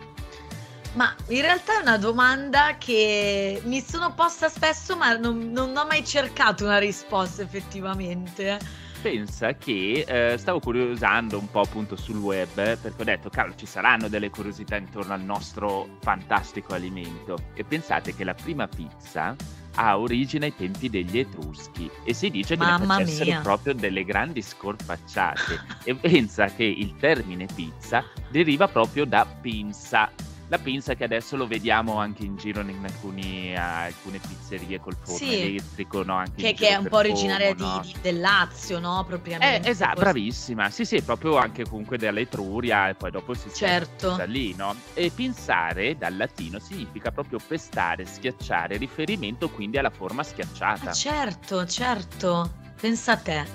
Ma 0.93 1.13
in 1.29 1.41
realtà 1.41 1.79
è 1.79 1.81
una 1.81 1.97
domanda 1.97 2.75
che 2.77 3.61
mi 3.65 3.81
sono 3.81 4.13
posta 4.13 4.47
spesso, 4.47 4.95
ma 4.95 5.15
non, 5.17 5.51
non 5.51 5.75
ho 5.75 5.85
mai 5.85 6.05
cercato 6.05 6.65
una 6.65 6.77
risposta 6.77 7.41
effettivamente. 7.41 8.59
Pensa 9.01 9.53
che 9.55 10.05
eh, 10.07 10.37
stavo 10.37 10.59
curiosando 10.59 11.37
un 11.37 11.49
po' 11.51 11.59
appunto 11.61 11.97
sul 11.97 12.17
web 12.17 12.53
perché 12.53 13.01
ho 13.01 13.03
detto, 13.03 13.29
cavolo, 13.29 13.55
ci 13.55 13.65
saranno 13.65 14.07
delle 14.07 14.29
curiosità 14.29 14.77
intorno 14.77 15.13
al 15.13 15.21
nostro 15.21 15.97
fantastico 15.99 16.73
alimento. 16.73 17.37
E 17.53 17.63
pensate 17.63 18.15
che 18.15 18.23
la 18.23 18.33
prima 18.33 18.67
pizza 18.67 19.35
ha 19.75 19.97
origine 19.97 20.45
ai 20.45 20.55
tempi 20.55 20.89
degli 20.89 21.17
Etruschi 21.17 21.89
e 22.03 22.13
si 22.13 22.29
dice 22.29 22.55
che 22.55 22.63
Mamma 22.63 22.97
ne 22.97 23.03
facessero 23.03 23.25
mia. 23.25 23.41
proprio 23.41 23.73
delle 23.73 24.03
grandi 24.05 24.41
scorpacciate 24.41 25.59
e 25.83 25.95
pensa 25.95 26.45
che 26.45 26.63
il 26.63 26.95
termine 26.97 27.47
pizza 27.53 28.05
deriva 28.29 28.67
proprio 28.67 29.05
da 29.05 29.25
pinza. 29.25 30.09
La 30.53 30.59
pinza 30.59 30.93
che 30.93 31.03
adesso 31.03 31.35
lo 31.35 31.47
vediamo 31.47 31.97
anche 31.97 32.23
in 32.23 32.35
giro 32.35 32.61
in 32.61 32.79
alcuni, 32.83 33.57
alcune 33.57 34.19
pizzerie 34.19 34.79
col 34.79 34.95
forno 34.95 35.17
Sì. 35.17 35.39
elettrico, 35.39 36.03
no? 36.03 36.13
Anche 36.13 36.43
Che, 36.43 36.53
che 36.53 36.67
è 36.67 36.75
un 36.75 36.87
po' 36.89 36.97
originaria 36.97 37.55
no? 37.57 37.79
di, 37.81 37.87
di- 37.91 37.95
del 38.01 38.19
Lazio, 38.19 38.77
no? 38.77 39.01
Eh, 39.01 39.05
Propriamente. 39.05 39.67
esatto, 39.67 39.93
Così. 39.95 40.01
bravissima. 40.03 40.69
Sì, 40.69 40.85
sì, 40.85 41.01
proprio 41.01 41.37
anche 41.37 41.63
comunque 41.67 41.97
dell'Etruria 41.97 42.89
e 42.89 42.93
poi 42.93 43.09
dopo 43.09 43.33
si 43.33 43.49
Certo. 43.51 44.11
da 44.15 44.25
lì, 44.25 44.53
no? 44.55 44.75
E 44.93 45.09
pinzare 45.09 45.97
dal 45.97 46.15
latino 46.15 46.59
significa 46.59 47.09
proprio 47.09 47.39
pestare, 47.47 48.05
schiacciare, 48.05 48.77
riferimento 48.77 49.49
quindi 49.49 49.79
alla 49.79 49.89
forma 49.89 50.21
schiacciata. 50.21 50.91
Ah, 50.91 50.93
certo, 50.93 51.65
certo. 51.65 52.51
Pensa 52.79 53.13
a 53.13 53.17
te. 53.17 53.45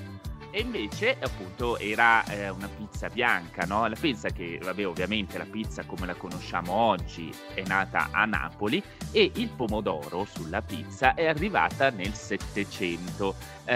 E 0.50 0.60
invece 0.60 1.16
appunto 1.20 1.76
era 1.78 2.24
eh, 2.24 2.48
una 2.48 2.68
pizza 2.68 3.08
bianca, 3.10 3.66
no? 3.66 3.86
La 3.86 3.96
pensa 4.00 4.30
che, 4.30 4.58
vabbè, 4.62 4.86
ovviamente 4.86 5.36
la 5.36 5.44
pizza 5.44 5.84
come 5.84 6.06
la 6.06 6.14
conosciamo 6.14 6.72
oggi 6.72 7.30
è 7.52 7.62
nata 7.66 8.08
a 8.10 8.24
Napoli 8.24 8.82
e 9.12 9.30
il 9.34 9.48
pomodoro 9.50 10.24
sulla 10.24 10.62
pizza 10.62 11.12
è 11.14 11.26
arrivata 11.26 11.90
nel 11.90 12.14
Settecento. 12.14 13.34
Eh, 13.66 13.74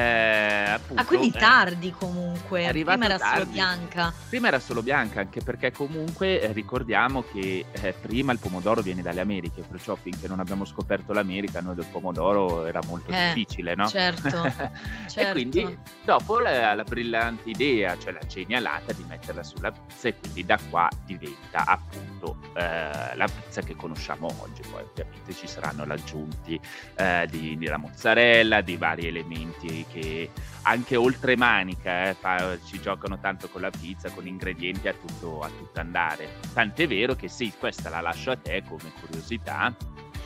appunto, 0.71 1.03
Ah, 1.03 1.05
quindi 1.05 1.29
eh, 1.29 1.39
tardi 1.39 1.91
comunque. 1.91 2.67
Prima 2.71 2.95
era 2.95 3.19
solo 3.19 3.31
tardi. 3.31 3.51
bianca. 3.53 4.13
Prima 4.31 4.49
era 4.49 4.59
solo 4.59 4.83
bianca, 4.83 5.21
anche 5.21 5.43
perché 5.43 5.71
comunque 5.73 6.41
eh, 6.41 6.53
ricordiamo 6.53 7.23
che 7.23 7.67
eh, 7.71 7.93
prima 7.93 8.33
il 8.33 8.39
pomodoro 8.39 8.81
viene 8.81 9.03
dalle 9.03 9.21
Americhe, 9.21 9.63
perciò 9.63 9.95
finché 9.95 10.27
non 10.27 10.41
abbiamo 10.41 10.65
scoperto 10.65 11.13
l'America, 11.13 11.61
noi 11.61 11.75
del 11.75 11.85
pomodoro 11.93 12.65
era 12.65 12.81
molto 12.87 13.11
Eh, 13.13 13.33
difficile, 13.35 13.75
no? 13.75 13.87
certo, 13.89 14.43
e 14.47 14.71
certo. 15.09 15.33
quindi 15.33 15.77
dopo 16.03 16.39
la, 16.39 16.62
la 16.75 16.85
brillante 16.85 17.51
idea, 17.51 17.99
cioè 17.99 18.13
la 18.13 18.27
genialata 18.27 18.93
di 18.93 19.05
metterla 19.09 19.43
sulla 19.43 19.73
pizza 19.73 20.09
e 20.09 20.15
quindi 20.19 20.45
da 20.45 20.59
qua 20.71 20.89
diventa 21.05 21.65
appunto 21.67 22.39
eh, 22.55 23.15
la 23.15 23.27
pizza 23.27 23.63
che 23.63 23.75
conosciamo 23.77 24.27
oggi. 24.39 24.63
Poi 24.71 24.83
ovviamente 24.83 25.33
ci 25.33 25.47
saranno 25.47 25.83
aggiunti 25.83 26.59
eh, 26.97 27.27
di, 27.31 27.57
della 27.59 27.77
mozzarella, 27.77 28.61
di 28.61 28.77
vari 28.77 29.07
elementi 29.07 29.85
che 29.91 30.31
anche 30.63 30.97
oltre 30.97 31.37
manica 31.37 32.09
eh, 32.09 32.15
fa- 32.15 32.59
ci 32.65 32.81
giocano 32.81 33.19
tanto 33.19 33.49
con 33.49 33.61
la 33.61 33.71
pizza, 33.71 34.11
con 34.11 34.27
ingredienti 34.27 34.89
a 34.89 34.95
tutto, 34.95 35.41
a 35.41 35.49
tutto 35.49 35.81
andare. 35.81 36.39
Tant'è 36.53 36.87
vero 36.87 37.15
che 37.15 37.29
sì, 37.29 37.53
questa 37.59 37.91
la 37.91 38.01
lascio 38.01 38.31
a 38.31 38.37
te 38.37 38.63
come 38.69 38.93
curiosità. 39.01 39.75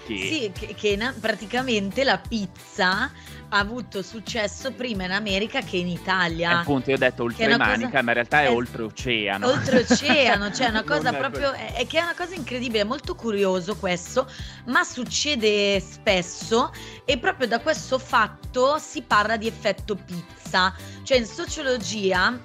Che 0.07 0.17
Sì, 0.17 0.53
che, 0.57 0.75
che 0.75 0.89
in- 0.89 1.15
praticamente 1.21 2.05
la 2.05 2.19
pizza 2.19 3.11
ha 3.49 3.59
avuto 3.59 4.03
successo 4.03 4.73
prima 4.73 5.05
in 5.05 5.13
America 5.13 5.61
che 5.61 5.77
in 5.77 5.89
Italia. 5.89 6.61
appunto 6.61 6.91
io 6.91 6.97
ho 6.97 6.99
detto 6.99 7.25
Che 7.27 7.43
è 7.43 7.47
una 7.47 7.55
oltre 7.55 7.67
manica, 7.69 7.89
cosa- 7.91 8.03
ma 8.03 8.09
in 8.11 8.15
realtà 8.15 8.41
è 8.43 8.45
è- 8.47 8.51
oltreoceano. 8.51 9.47
Oltreoceano, 9.49 10.53
cioè 10.53 10.69
una 10.69 10.83
cosa 10.85 11.11
Non 11.11 11.15
è 11.15 11.19
proprio 11.19 11.53
è, 11.53 11.73
è 11.75 11.87
che 11.87 11.99
è 11.99 12.03
una 12.03 12.15
cosa 12.17 12.35
incredibile, 12.35 12.81
è 12.81 12.85
molto 12.85 13.15
curioso 13.15 13.77
questo, 13.77 14.29
ma 14.67 14.83
succede 14.85 15.81
spesso 15.81 16.73
e 17.05 17.19
proprio 17.19 17.47
da 17.49 17.61
questo 17.61 17.99
fatto 17.99 18.79
si 18.79 19.03
parla 19.03 19.37
di 19.37 19.47
effetto 19.47 19.95
pizza. 19.97 20.75
Cioè 21.03 21.19
in 21.19 21.27
sociologia 21.27 22.39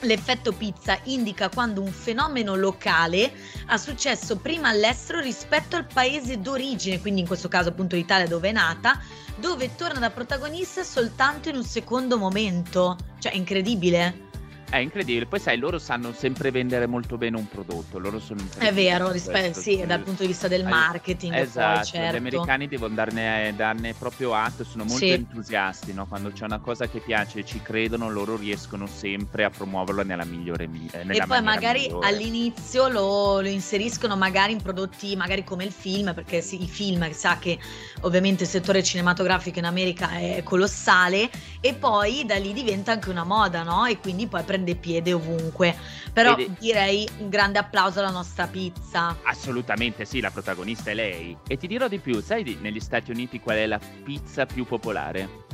l'effetto 0.00 0.52
pizza 0.52 0.98
indica 1.04 1.48
quando 1.48 1.80
un 1.80 1.90
fenomeno 1.90 2.54
locale 2.54 3.32
ha 3.66 3.76
successo 3.76 4.36
prima 4.36 4.68
all'estero 4.68 5.20
rispetto 5.20 5.76
al 5.76 5.86
paese 5.86 6.40
d'origine, 6.40 7.00
quindi 7.00 7.20
in 7.20 7.26
questo 7.26 7.48
caso 7.48 7.70
appunto 7.70 7.96
l'Italia 7.96 8.26
dove 8.26 8.50
è 8.50 8.52
nata, 8.52 9.00
dove 9.36 9.74
torna 9.74 9.98
da 9.98 10.10
protagonista 10.10 10.82
soltanto 10.82 11.48
in 11.48 11.56
un 11.56 11.64
secondo 11.64 12.18
momento. 12.18 12.96
Cioè 13.18 13.34
incredibile. 13.34 14.27
È 14.70 14.76
incredibile. 14.76 15.24
Poi 15.24 15.40
sai, 15.40 15.56
loro 15.56 15.78
sanno 15.78 16.12
sempre 16.12 16.50
vendere 16.50 16.86
molto 16.86 17.16
bene 17.16 17.38
un 17.38 17.48
prodotto. 17.48 17.98
Loro 17.98 18.18
sono 18.20 18.42
È 18.58 18.70
vero, 18.70 19.10
rispe- 19.10 19.54
sì, 19.54 19.82
dal 19.86 20.00
punto 20.00 20.22
di 20.22 20.28
vista 20.28 20.46
del 20.46 20.64
marketing, 20.64 21.34
Esatto, 21.34 21.76
poi, 21.76 21.84
certo. 21.86 22.12
gli 22.12 22.18
americani 22.18 22.68
devono 22.68 22.94
darne, 22.94 23.54
darne 23.56 23.94
proprio 23.94 24.34
atto, 24.34 24.64
sono 24.64 24.84
molto 24.84 24.98
Sì. 25.06 25.10
entusiasti, 25.12 25.94
no? 25.94 26.06
quando 26.06 26.32
c'è 26.32 26.44
una 26.44 26.58
cosa 26.58 26.86
che 26.86 27.00
piace 27.00 27.38
e 27.38 27.44
ci 27.46 27.62
credono, 27.62 28.10
loro 28.10 28.36
riescono 28.36 28.86
sempre 28.86 29.44
a 29.44 29.50
promuoverla 29.50 30.02
nella 30.02 30.24
migliore 30.26 30.66
mi- 30.66 30.86
eh, 30.92 31.00
E 31.00 31.04
nella 31.04 31.26
poi 31.26 31.40
maniera 31.40 31.54
magari 31.54 31.80
migliore. 31.86 32.06
all'inizio 32.06 32.88
lo, 32.88 33.40
lo 33.40 33.48
inseriscono 33.48 34.16
magari 34.16 34.52
in 34.52 34.60
prodotti 34.60 35.16
magari 35.16 35.44
come 35.44 35.64
il 35.64 35.72
film, 35.72 36.12
perché 36.12 36.42
sì, 36.42 36.60
il 36.60 36.68
film 36.68 37.10
sa 37.12 37.38
che 37.38 37.58
ovviamente 38.02 38.42
il 38.42 38.48
settore 38.50 38.82
cinematografico 38.82 39.58
in 39.58 39.64
America 39.64 40.10
è 40.10 40.42
colossale 40.42 41.30
e 41.60 41.74
poi 41.74 42.24
da 42.26 42.36
lì 42.36 42.52
diventa 42.52 42.92
anche 42.92 43.08
una 43.08 43.24
moda, 43.24 43.62
no? 43.62 43.86
E 43.86 43.98
quindi 43.98 44.26
poi 44.26 44.42
prende 44.58 44.74
piede 44.74 45.12
ovunque. 45.12 45.74
Però 46.12 46.36
Ed 46.36 46.58
direi 46.58 47.08
un 47.18 47.28
grande 47.28 47.58
applauso 47.58 48.00
alla 48.00 48.10
nostra 48.10 48.46
pizza. 48.46 49.16
Assolutamente 49.22 50.04
sì, 50.04 50.20
la 50.20 50.30
protagonista 50.30 50.90
è 50.90 50.94
lei. 50.94 51.36
E 51.46 51.56
ti 51.56 51.66
dirò 51.66 51.88
di 51.88 51.98
più, 51.98 52.20
sai 52.20 52.58
negli 52.60 52.80
Stati 52.80 53.10
Uniti 53.10 53.40
qual 53.40 53.58
è 53.58 53.66
la 53.66 53.80
pizza 54.02 54.46
più 54.46 54.64
popolare? 54.64 55.46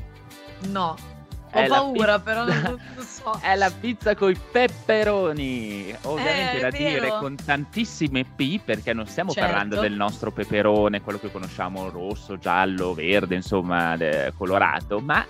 No, 0.69 0.97
È 1.51 1.65
ho 1.65 1.69
paura, 1.69 2.19
pi- 2.19 2.25
però 2.25 2.45
non, 2.49 2.81
lo 2.97 3.03
so. 3.03 3.39
È 3.43 3.55
la 3.57 3.71
pizza 3.71 4.15
con 4.15 4.31
i 4.31 4.39
peperoni, 4.51 5.95
ovviamente 6.03 6.57
Eh, 6.57 6.61
da 6.61 6.69
è 6.69 6.71
dire 6.71 7.01
vero. 7.01 7.19
con 7.19 7.35
tantissime 7.37 8.25
P 8.25 8.61
perché 8.65 8.93
non 8.95 9.07
stiamo 9.07 9.33
Certo. 9.33 9.49
parlando 9.51 9.81
del 9.81 9.93
nostro 9.93 10.31
peperone, 10.31 11.03
quello 11.03 11.19
che 11.19 11.31
conosciamo 11.31 11.91
rosso, 11.91 12.39
giallo, 12.39 12.95
verde, 12.95 13.35
insomma, 13.35 13.97
colorato, 14.37 15.01
ma 15.01 15.27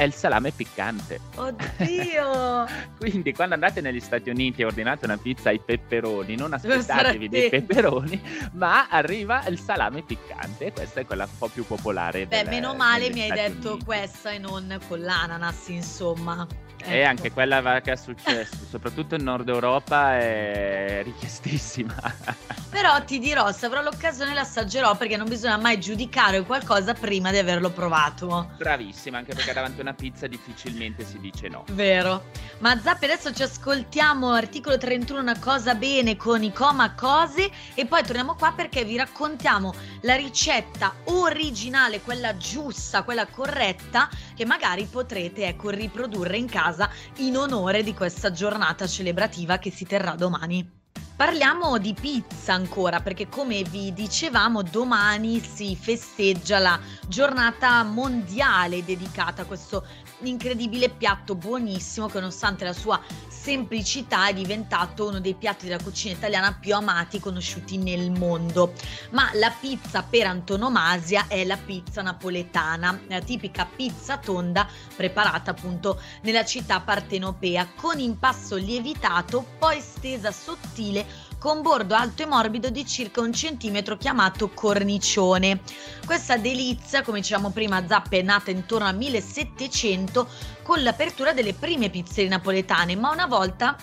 è 0.00 0.04
il 0.04 0.14
salame 0.14 0.50
piccante. 0.50 1.20
Oddio! 1.34 2.66
Quindi 2.98 3.34
quando 3.34 3.52
andate 3.52 3.82
negli 3.82 4.00
Stati 4.00 4.30
Uniti 4.30 4.62
e 4.62 4.64
ordinate 4.64 5.04
una 5.04 5.18
pizza 5.18 5.50
ai 5.50 5.60
peperoni, 5.60 6.36
non 6.36 6.54
aspettatevi 6.54 7.28
dei 7.28 7.50
peperoni, 7.50 8.18
ma 8.52 8.88
arriva 8.88 9.44
il 9.46 9.58
salame 9.58 10.02
piccante 10.02 10.72
questa 10.72 11.00
è 11.00 11.04
quella 11.04 11.24
un 11.24 11.36
po' 11.36 11.48
più 11.48 11.66
popolare. 11.66 12.26
Beh, 12.26 12.44
del- 12.44 12.48
meno 12.48 12.74
male 12.74 13.10
mi 13.10 13.20
hai 13.20 13.26
Stati 13.26 13.40
detto 13.52 13.68
Uniti. 13.72 13.84
questa 13.84 14.30
e 14.30 14.38
non 14.38 14.78
con 14.88 15.00
l'ananas, 15.00 15.68
insomma. 15.68 16.46
E 16.84 16.98
Ecco. 16.98 17.08
anche 17.08 17.32
quella 17.32 17.60
va- 17.60 17.80
che 17.80 17.92
è 17.92 17.96
successo, 17.96 18.56
soprattutto 18.68 19.14
in 19.14 19.22
Nord 19.22 19.48
Europa, 19.48 20.16
è 20.18 21.00
richiestissima. 21.04 21.94
Però 22.70 23.02
ti 23.04 23.18
dirò, 23.18 23.50
se 23.52 23.66
avrò 23.66 23.82
l'occasione 23.82 24.32
l'assaggerò 24.32 24.96
perché 24.96 25.16
non 25.16 25.28
bisogna 25.28 25.56
mai 25.56 25.80
giudicare 25.80 26.42
qualcosa 26.42 26.94
prima 26.94 27.30
di 27.32 27.38
averlo 27.38 27.70
provato. 27.70 28.50
Bravissima, 28.56 29.18
anche 29.18 29.34
perché 29.34 29.52
davanti 29.52 29.80
a 29.80 29.82
una 29.82 29.94
pizza 29.94 30.26
difficilmente 30.28 31.04
si 31.04 31.18
dice 31.18 31.48
no. 31.48 31.64
Vero. 31.72 32.26
Ma 32.58 32.78
Zappi, 32.80 33.06
adesso 33.06 33.32
ci 33.32 33.42
ascoltiamo 33.42 34.30
articolo 34.30 34.78
31 34.78 35.18
una 35.20 35.38
cosa 35.38 35.74
bene 35.74 36.16
con 36.16 36.42
i 36.44 36.52
coma 36.52 36.94
cose 36.94 37.50
e 37.74 37.86
poi 37.86 38.04
torniamo 38.04 38.36
qua 38.36 38.52
perché 38.52 38.84
vi 38.84 38.96
raccontiamo 38.96 39.74
la 40.02 40.14
ricetta 40.14 40.94
originale, 41.04 42.00
quella 42.00 42.36
giusta, 42.36 43.02
quella 43.02 43.26
corretta 43.26 44.08
che 44.36 44.44
magari 44.44 44.84
potrete 44.84 45.46
ecco 45.46 45.70
riprodurre 45.70 46.36
in 46.36 46.46
casa 46.46 46.68
in 47.16 47.36
onore 47.36 47.82
di 47.82 47.94
questa 47.94 48.30
giornata 48.30 48.86
celebrativa 48.86 49.58
che 49.58 49.70
si 49.70 49.84
terrà 49.84 50.14
domani. 50.14 50.78
Parliamo 51.20 51.76
di 51.76 51.92
pizza 51.92 52.54
ancora 52.54 53.00
perché 53.00 53.28
come 53.28 53.62
vi 53.62 53.92
dicevamo 53.92 54.62
domani 54.62 55.38
si 55.40 55.76
festeggia 55.76 56.58
la 56.58 56.80
giornata 57.06 57.82
mondiale 57.82 58.82
dedicata 58.82 59.42
a 59.42 59.44
questo 59.44 59.84
incredibile 60.28 60.90
piatto 60.90 61.34
buonissimo 61.34 62.06
che 62.06 62.20
nonostante 62.20 62.64
la 62.64 62.72
sua 62.72 63.00
semplicità 63.28 64.28
è 64.28 64.34
diventato 64.34 65.08
uno 65.08 65.18
dei 65.18 65.34
piatti 65.34 65.66
della 65.66 65.82
cucina 65.82 66.14
italiana 66.14 66.52
più 66.60 66.74
amati 66.74 67.16
e 67.16 67.20
conosciuti 67.20 67.78
nel 67.78 68.10
mondo. 68.10 68.74
Ma 69.10 69.30
la 69.34 69.50
pizza 69.58 70.02
per 70.02 70.26
antonomasia 70.26 71.26
è 71.26 71.44
la 71.44 71.56
pizza 71.56 72.02
napoletana, 72.02 73.00
la 73.08 73.20
tipica 73.20 73.64
pizza 73.64 74.18
tonda 74.18 74.68
preparata 74.94 75.52
appunto 75.52 76.00
nella 76.22 76.44
città 76.44 76.80
partenopea 76.80 77.68
con 77.74 77.98
impasto 77.98 78.56
lievitato 78.56 79.44
poi 79.58 79.80
stesa 79.80 80.30
sottile 80.32 81.28
con 81.40 81.62
bordo 81.62 81.94
alto 81.94 82.22
e 82.22 82.26
morbido 82.26 82.68
di 82.68 82.86
circa 82.86 83.22
un 83.22 83.32
centimetro 83.32 83.96
chiamato 83.96 84.50
cornicione. 84.50 85.62
Questa 86.04 86.36
delizia, 86.36 87.02
come 87.02 87.20
dicevamo 87.20 87.48
prima, 87.48 87.86
Zappe 87.86 88.18
è 88.18 88.22
nata 88.22 88.50
intorno 88.50 88.86
al 88.86 88.96
1700 88.96 90.28
con 90.62 90.82
l'apertura 90.82 91.32
delle 91.32 91.54
prime 91.54 91.88
pizzerie 91.88 92.28
napoletane, 92.28 92.94
ma 92.94 93.10
una 93.10 93.24
volta 93.24 93.74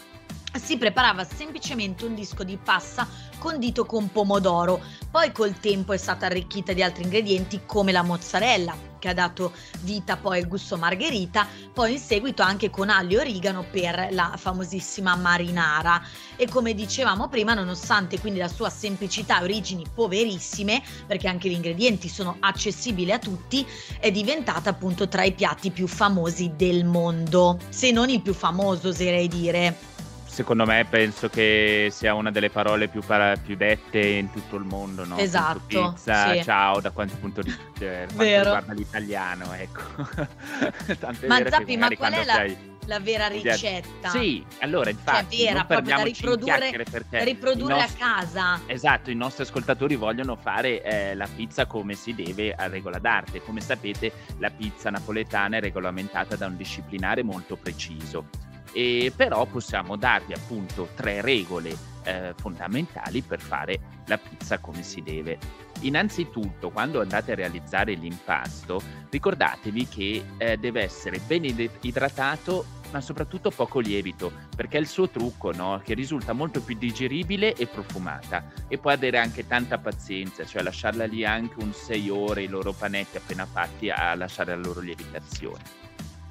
si 0.59 0.77
preparava 0.77 1.23
semplicemente 1.23 2.05
un 2.05 2.15
disco 2.15 2.43
di 2.43 2.57
passa 2.57 3.07
condito 3.37 3.85
con 3.85 4.11
pomodoro. 4.11 4.81
Poi 5.09 5.31
col 5.31 5.59
tempo 5.59 5.93
è 5.93 5.97
stata 5.97 6.25
arricchita 6.25 6.73
di 6.73 6.83
altri 6.83 7.03
ingredienti 7.03 7.61
come 7.65 7.91
la 7.91 8.03
mozzarella, 8.03 8.75
che 8.99 9.09
ha 9.09 9.13
dato 9.13 9.53
vita 9.81 10.17
poi 10.17 10.39
al 10.39 10.47
gusto 10.47 10.77
margherita, 10.77 11.47
poi 11.73 11.93
in 11.93 11.99
seguito 11.99 12.41
anche 12.41 12.69
con 12.69 12.89
aglio 12.89 13.19
e 13.19 13.21
origano 13.21 13.65
per 13.69 14.09
la 14.11 14.33
famosissima 14.35 15.15
marinara. 15.15 16.01
E 16.35 16.47
come 16.47 16.73
dicevamo 16.73 17.27
prima, 17.29 17.53
nonostante 17.53 18.19
quindi 18.19 18.39
la 18.39 18.47
sua 18.47 18.69
semplicità 18.69 19.39
e 19.39 19.43
origini 19.43 19.85
poverissime, 19.93 20.81
perché 21.05 21.27
anche 21.27 21.49
gli 21.49 21.53
ingredienti 21.53 22.09
sono 22.09 22.37
accessibili 22.39 23.11
a 23.11 23.19
tutti, 23.19 23.65
è 23.99 24.11
diventata 24.11 24.69
appunto 24.69 25.07
tra 25.07 25.23
i 25.23 25.33
piatti 25.33 25.71
più 25.71 25.87
famosi 25.87 26.53
del 26.55 26.85
mondo, 26.85 27.59
se 27.69 27.91
non 27.91 28.09
il 28.09 28.21
più 28.21 28.33
famoso 28.33 28.89
oserei 28.89 29.27
dire 29.27 29.95
secondo 30.37 30.67
me 30.67 30.85
penso 30.87 31.29
che 31.29 31.87
sia 31.89 32.13
una 32.13 32.29
delle 32.29 32.51
parole 32.51 32.89
più, 32.89 33.01
para- 33.01 33.35
più 33.37 33.55
dette 33.55 33.97
in 33.97 34.31
tutto 34.31 34.55
il 34.55 34.65
mondo, 34.65 35.03
no? 35.03 35.17
Esatto. 35.17 35.65
Pizza, 35.65 36.31
sì. 36.33 36.43
ciao, 36.43 36.79
da 36.79 36.91
quanto 36.91 37.15
punto 37.15 37.41
di 37.41 37.49
eh, 37.79 38.05
quanto 38.13 38.23
riguarda 38.23 38.73
l'italiano, 38.73 39.51
ecco. 39.53 39.81
ma 41.25 41.41
Zappi, 41.49 41.75
ma 41.75 41.89
qual 41.89 42.13
è 42.13 42.23
la, 42.23 42.45
la, 42.85 42.99
vera 42.99 43.25
ricetta? 43.25 44.09
Sì, 44.09 44.45
allora 44.59 44.91
infatti, 44.91 45.37
cioè 45.37 45.47
vera, 45.47 45.65
proprio 45.65 45.95
da 45.95 46.03
riprodurre, 46.03 46.85
da 47.09 47.23
riprodurre 47.23 47.73
nostri, 47.73 48.03
a 48.03 48.05
casa. 48.05 48.59
Esatto, 48.67 49.09
i 49.09 49.15
nostri 49.15 49.41
ascoltatori 49.41 49.95
vogliono 49.95 50.35
fare 50.35 50.83
eh, 50.83 51.15
la 51.15 51.27
pizza 51.35 51.65
come 51.65 51.95
si 51.95 52.13
deve 52.13 52.53
a 52.53 52.67
regola 52.67 52.99
d'arte. 52.99 53.41
Come 53.41 53.59
sapete, 53.59 54.11
la 54.37 54.51
pizza 54.51 54.91
napoletana 54.91 55.57
è 55.57 55.61
regolamentata 55.61 56.35
da 56.35 56.45
un 56.45 56.55
disciplinare 56.57 57.23
molto 57.23 57.55
preciso 57.55 58.46
e 58.77 59.11
però 59.15 59.47
possiamo 59.47 59.95
darvi 59.95 60.33
appunto 60.33 60.89
tre 60.93 61.21
regole 61.21 61.75
eh, 62.03 62.35
fondamentali 62.37 63.23
per 63.23 63.39
fare 63.39 63.79
la 64.05 64.19
pizza 64.19 64.59
come 64.59 64.83
si 64.83 65.01
deve. 65.01 65.39
Innanzitutto, 65.79 66.69
quando 66.69 67.01
andate 67.01 67.31
a 67.31 67.35
realizzare 67.35 67.93
l'impasto, 67.93 68.79
ricordatevi 69.09 69.87
che 69.87 70.25
eh, 70.37 70.57
deve 70.57 70.83
essere 70.83 71.17
ben 71.25 71.43
idratato, 71.81 72.65
ma 72.91 73.01
soprattutto 73.01 73.49
poco 73.49 73.79
lievito, 73.79 74.31
perché 74.55 74.77
è 74.77 74.79
il 74.79 74.87
suo 74.87 75.09
trucco, 75.09 75.51
no? 75.51 75.81
che 75.83 75.95
risulta 75.95 76.33
molto 76.33 76.61
più 76.61 76.77
digeribile 76.77 77.55
e 77.55 77.65
profumata. 77.65 78.45
E 78.67 78.77
poi 78.77 78.93
avere 78.93 79.17
anche 79.17 79.47
tanta 79.47 79.79
pazienza, 79.79 80.45
cioè 80.45 80.61
lasciarla 80.61 81.05
lì 81.05 81.25
anche 81.25 81.63
un 81.63 81.73
6 81.73 82.09
ore, 82.11 82.43
i 82.43 82.47
loro 82.47 82.73
panetti 82.73 83.17
appena 83.17 83.47
fatti, 83.47 83.89
a 83.89 84.13
lasciare 84.13 84.55
la 84.55 84.61
loro 84.61 84.81
lievitazione. 84.81 85.86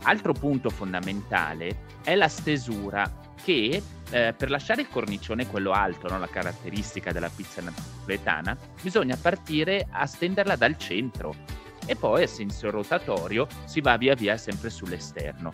Altro 0.09 0.33
punto 0.33 0.71
fondamentale 0.71 1.83
è 2.05 2.15
la 2.15 2.29
stesura 2.29 3.25
che 3.43 3.83
eh, 4.11 4.35
per 4.37 4.51
lasciare 4.51 4.83
il 4.83 4.89
cornicione 4.89 5.49
quello 5.49 5.73
alto, 5.73 6.09
no? 6.09 6.19
la 6.19 6.29
caratteristica 6.29 7.11
della 7.11 7.29
pizza 7.29 7.61
napoletana, 7.61 8.57
bisogna 8.81 9.17
partire 9.21 9.89
a 9.91 10.07
stenderla 10.07 10.55
dal 10.55 10.79
centro 10.79 11.35
e 11.87 11.97
poi 11.97 12.23
a 12.23 12.29
senso 12.29 12.71
rotatorio 12.71 13.49
si 13.65 13.81
va 13.81 13.97
via 13.97 14.15
via 14.15 14.37
sempre 14.37 14.71
sull'esterno. 14.71 15.51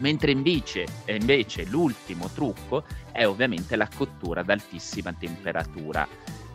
Mentre 0.00 0.32
invece, 0.32 0.84
eh, 1.06 1.16
invece 1.16 1.64
l'ultimo 1.64 2.28
trucco 2.28 2.84
è 3.10 3.26
ovviamente 3.26 3.76
la 3.76 3.88
cottura 3.94 4.40
ad 4.42 4.50
altissima 4.50 5.14
temperatura 5.14 6.06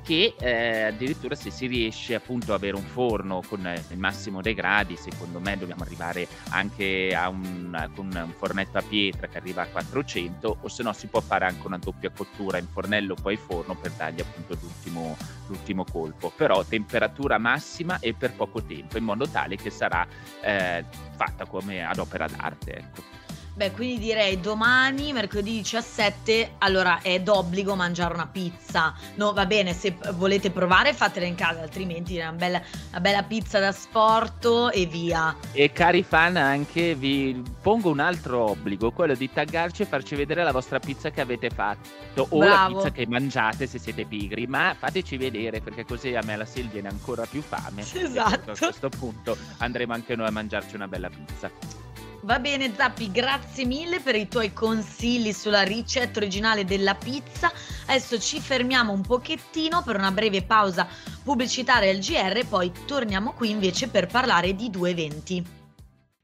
che 0.07 0.35
eh, 0.39 0.83
addirittura 0.83 1.35
se 1.35 1.51
si 1.51 1.65
riesce 1.65 2.15
appunto 2.15 2.53
ad 2.53 2.59
avere 2.59 2.77
un 2.77 2.85
forno 2.85 3.41
con 3.45 3.59
il 3.89 3.97
massimo 3.97 4.41
dei 4.41 4.53
gradi, 4.53 4.95
secondo 4.95 5.41
me 5.41 5.57
dobbiamo 5.57 5.83
arrivare 5.83 6.25
anche 6.51 7.13
a 7.13 7.27
un, 7.27 7.89
con 7.93 8.09
un 8.13 8.33
fornetto 8.33 8.77
a 8.77 8.81
pietra 8.81 9.27
che 9.27 9.37
arriva 9.37 9.63
a 9.63 9.67
400 9.67 10.59
o 10.61 10.67
se 10.69 10.81
no 10.81 10.93
si 10.93 11.07
può 11.07 11.19
fare 11.19 11.43
anche 11.43 11.67
una 11.67 11.77
doppia 11.77 12.09
cottura 12.09 12.57
in 12.57 12.67
fornello 12.67 13.15
poi 13.21 13.35
forno 13.35 13.75
per 13.75 13.91
dargli 13.91 14.21
appunto 14.21 14.57
l'ultimo, 14.61 15.17
l'ultimo 15.47 15.83
colpo, 15.83 16.31
però 16.33 16.63
temperatura 16.63 17.37
massima 17.37 17.99
e 17.99 18.13
per 18.13 18.31
poco 18.31 18.63
tempo 18.63 18.97
in 18.97 19.03
modo 19.03 19.27
tale 19.27 19.57
che 19.57 19.69
sarà 19.69 20.07
eh, 20.41 20.85
fatta 21.17 21.45
come 21.45 21.83
ad 21.83 21.99
opera 21.99 22.27
d'arte. 22.29 22.71
Ecco. 22.77 23.27
Beh, 23.57 23.71
quindi 23.71 23.97
direi 23.97 24.39
domani, 24.39 25.11
mercoledì 25.13 25.53
17, 25.53 26.57
allora 26.59 27.01
è 27.01 27.19
d'obbligo 27.19 27.73
mangiare 27.73 28.13
una 28.13 28.27
pizza. 28.27 28.93
No, 29.15 29.33
va 29.33 29.47
bene, 29.47 29.73
se 29.73 29.97
volete 30.13 30.51
provare 30.51 30.93
fatela 30.93 31.25
in 31.25 31.33
casa, 31.33 31.61
altrimenti 31.61 32.19
una 32.19 32.33
bella, 32.33 32.61
una 32.91 32.99
bella 32.99 33.23
pizza 33.23 33.57
da 33.57 33.71
sport 33.71 34.69
e 34.71 34.85
via. 34.85 35.35
E 35.53 35.71
cari 35.71 36.03
fan, 36.03 36.35
anche 36.35 36.93
vi 36.93 37.41
pongo 37.59 37.89
un 37.89 37.99
altro 37.99 38.51
obbligo, 38.51 38.91
quello 38.91 39.15
di 39.15 39.27
taggarci 39.33 39.81
e 39.81 39.85
farci 39.85 40.13
vedere 40.13 40.43
la 40.43 40.51
vostra 40.51 40.77
pizza 40.77 41.09
che 41.09 41.21
avete 41.21 41.49
fatto 41.49 42.27
o 42.29 42.37
Bravo. 42.37 42.75
la 42.75 42.75
pizza 42.75 42.91
che 42.91 43.07
mangiate 43.07 43.65
se 43.65 43.79
siete 43.79 44.05
pigri, 44.05 44.45
ma 44.45 44.75
fateci 44.77 45.17
vedere 45.17 45.61
perché 45.61 45.83
così 45.83 46.13
a 46.13 46.21
me 46.23 46.35
la 46.35 46.45
Sil 46.45 46.69
viene 46.69 46.89
ancora 46.89 47.25
più 47.25 47.41
fame. 47.41 47.81
Esatto. 47.81 48.51
a 48.51 48.55
questo 48.55 48.89
punto 48.89 49.35
andremo 49.57 49.93
anche 49.93 50.15
noi 50.15 50.27
a 50.27 50.31
mangiarci 50.31 50.75
una 50.75 50.87
bella 50.87 51.09
pizza. 51.09 51.86
Va 52.27 52.39
bene 52.39 52.73
Zappi, 52.75 53.09
grazie 53.09 53.63
mille 53.63 54.01
per 54.01 54.13
i 54.13 54.27
tuoi 54.27 54.51
consigli 54.51 55.31
sulla 55.31 55.61
ricetta 55.61 56.19
originale 56.19 56.65
della 56.65 56.93
pizza. 56.93 57.49
Adesso 57.85 58.19
ci 58.19 58.41
fermiamo 58.41 58.91
un 58.91 58.99
pochettino 58.99 59.81
per 59.81 59.95
una 59.95 60.11
breve 60.11 60.43
pausa 60.43 60.85
pubblicitaria 61.23 61.89
al 61.89 61.99
GR, 61.99 62.45
poi 62.45 62.69
torniamo 62.85 63.31
qui 63.31 63.51
invece 63.51 63.87
per 63.87 64.07
parlare 64.07 64.55
di 64.55 64.69
due 64.69 64.89
eventi. 64.89 65.55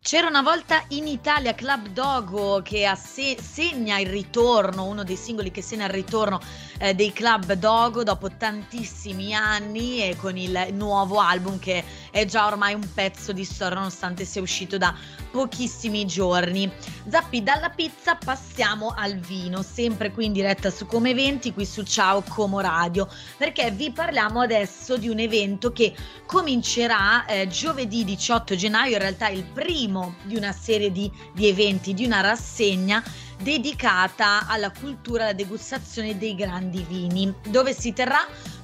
C'era 0.06 0.28
una 0.28 0.42
volta 0.42 0.84
in 0.90 1.08
Italia 1.08 1.56
Club 1.56 1.88
Dogo 1.88 2.62
che 2.62 2.92
se- 2.98 3.38
segna 3.42 3.98
il 4.00 4.08
ritorno, 4.08 4.84
uno 4.84 5.06
dei 5.06 5.16
singoli 5.16 5.50
che 5.50 5.62
segna 5.62 5.86
il 5.86 5.94
ritorno 5.94 6.42
eh, 6.80 6.94
dei 6.94 7.14
Club 7.14 7.54
Dogo 7.54 8.04
dopo 8.04 8.30
tantissimi 8.30 9.34
anni 9.34 10.02
e 10.02 10.18
con 10.18 10.36
il 10.36 10.68
nuovo 10.74 11.22
album 11.22 11.58
che 11.58 11.82
è 12.14 12.26
già 12.26 12.46
ormai 12.46 12.76
un 12.76 12.88
pezzo 12.94 13.34
di 13.34 13.44
storia 13.44 13.78
nonostante 13.78 14.24
sia 14.24 14.40
uscito 14.40 14.78
da 14.78 14.94
pochissimi 15.32 16.06
giorni. 16.06 16.72
Zappi, 17.10 17.42
dalla 17.42 17.72
pizza 17.72 18.16
passiamo 18.16 18.94
al 18.96 19.16
vino, 19.18 19.64
sempre 19.64 20.12
qui 20.12 20.26
in 20.26 20.32
diretta 20.34 20.70
su 20.70 20.86
Come 20.86 21.10
Eventi, 21.10 21.54
qui 21.54 21.66
su 21.66 21.82
Ciao 21.82 22.22
Como 22.30 22.60
Radio, 22.60 23.10
perché 23.36 23.72
vi 23.72 23.92
parliamo 23.92 24.42
adesso 24.42 24.96
di 24.96 25.10
un 25.10 25.18
evento 25.18 25.72
che 25.72 25.96
comincerà 26.28 27.26
eh, 27.26 27.48
giovedì 27.48 28.04
18 28.04 28.56
gennaio, 28.56 28.94
in 28.94 29.00
realtà 29.00 29.30
il 29.30 29.46
primo 29.46 30.14
di 30.26 30.36
una 30.36 30.52
serie 30.52 30.92
di, 30.92 31.12
di 31.34 31.48
eventi, 31.48 31.96
di 31.96 32.06
una 32.06 32.22
rassegna 32.22 33.04
dedicata 33.42 34.48
alla 34.48 34.72
cultura, 34.72 35.24
alla 35.24 35.34
degustazione 35.34 36.16
dei 36.16 36.36
grandi 36.36 36.86
vini, 36.88 37.34
dove 37.48 37.74
si 37.74 37.92
terrà 37.92 38.24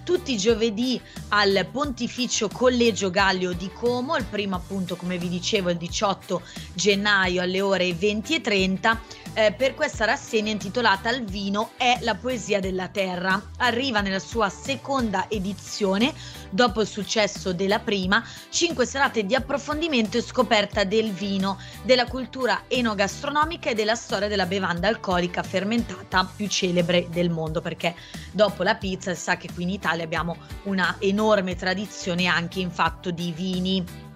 tutti 0.10 0.34
i 0.34 0.38
giovedì 0.38 1.00
al 1.28 1.68
Pontificio 1.72 2.48
Collegio 2.48 3.12
Gallio 3.12 3.54
di 3.54 3.70
Como, 3.72 4.18
il 4.18 4.26
primo 4.26 4.56
appunto 4.56 4.96
come 4.96 5.20
vi 5.20 5.30
dicevo 5.30 5.70
il 5.70 5.78
18 5.78 6.42
gennaio 6.74 7.44
alle 7.44 7.62
ore 7.62 7.94
20 7.94 8.34
e 8.34 8.42
30 8.42 9.02
eh, 9.34 9.54
per 9.54 9.74
questa 9.76 10.06
rassegna 10.06 10.52
intitolata 10.52 11.10
Il 11.12 11.24
vino 11.24 11.72
è 11.78 12.00
la 12.02 12.16
poesia 12.16 12.60
della 12.60 12.88
terra. 12.88 13.42
Arriva 13.58 14.02
nella 14.02 14.20
sua 14.20 14.50
seconda 14.50 15.30
edizione, 15.30 16.14
dopo 16.50 16.82
il 16.82 16.88
successo 16.88 17.54
della 17.54 17.80
prima, 17.80 18.24
cinque 18.50 18.86
serate 18.86 19.26
di 19.26 19.36
approfondimento 19.36 20.18
e 20.18 20.22
scoperta 20.22 20.84
del 20.84 21.12
vino, 21.12 21.58
della 21.84 22.06
cultura 22.06 22.64
enogastronomica 22.68 23.70
e 23.70 23.76
della 23.76 23.96
storia 23.96 24.28
della 24.28 24.46
bevanda 24.46 24.88
alcolica 24.88 25.44
fermentata 25.44 26.30
più 26.36 26.48
celebre 26.48 27.08
del 27.10 27.30
mondo, 27.30 27.62
perché 27.62 27.96
dopo 28.32 28.64
la 28.64 28.76
pizza 28.76 29.14
si 29.14 29.22
sa 29.22 29.38
che 29.38 29.50
qui 29.54 29.64
in 29.64 29.70
Italia 29.70 29.99
abbiamo 30.04 30.38
una 30.64 30.96
enorme 31.00 31.56
tradizione 31.56 32.28
anche 32.28 32.60
in 32.60 32.72
fatto 32.72 33.12
di 33.12 33.32
vini 33.32 34.08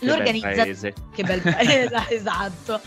L'organizzazione, 0.00 0.94
che 1.14 1.22
bel 1.24 1.40
paese, 1.40 1.90
esatto. 2.08 2.80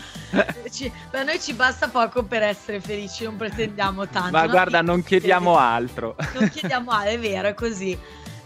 Ci, 0.70 0.90
per 1.10 1.24
noi 1.24 1.40
ci 1.40 1.52
basta 1.52 1.88
poco 1.88 2.24
per 2.24 2.42
essere 2.42 2.80
felici, 2.80 3.24
non 3.24 3.36
pretendiamo 3.36 4.08
tanto. 4.08 4.30
Ma 4.30 4.44
no? 4.44 4.50
guarda, 4.50 4.82
non 4.82 5.02
chiediamo 5.02 5.56
altro. 5.56 6.16
Non 6.34 6.48
chiediamo 6.48 6.90
altro, 6.90 7.10
è 7.10 7.18
vero, 7.18 7.48
è 7.48 7.54
così. 7.54 7.96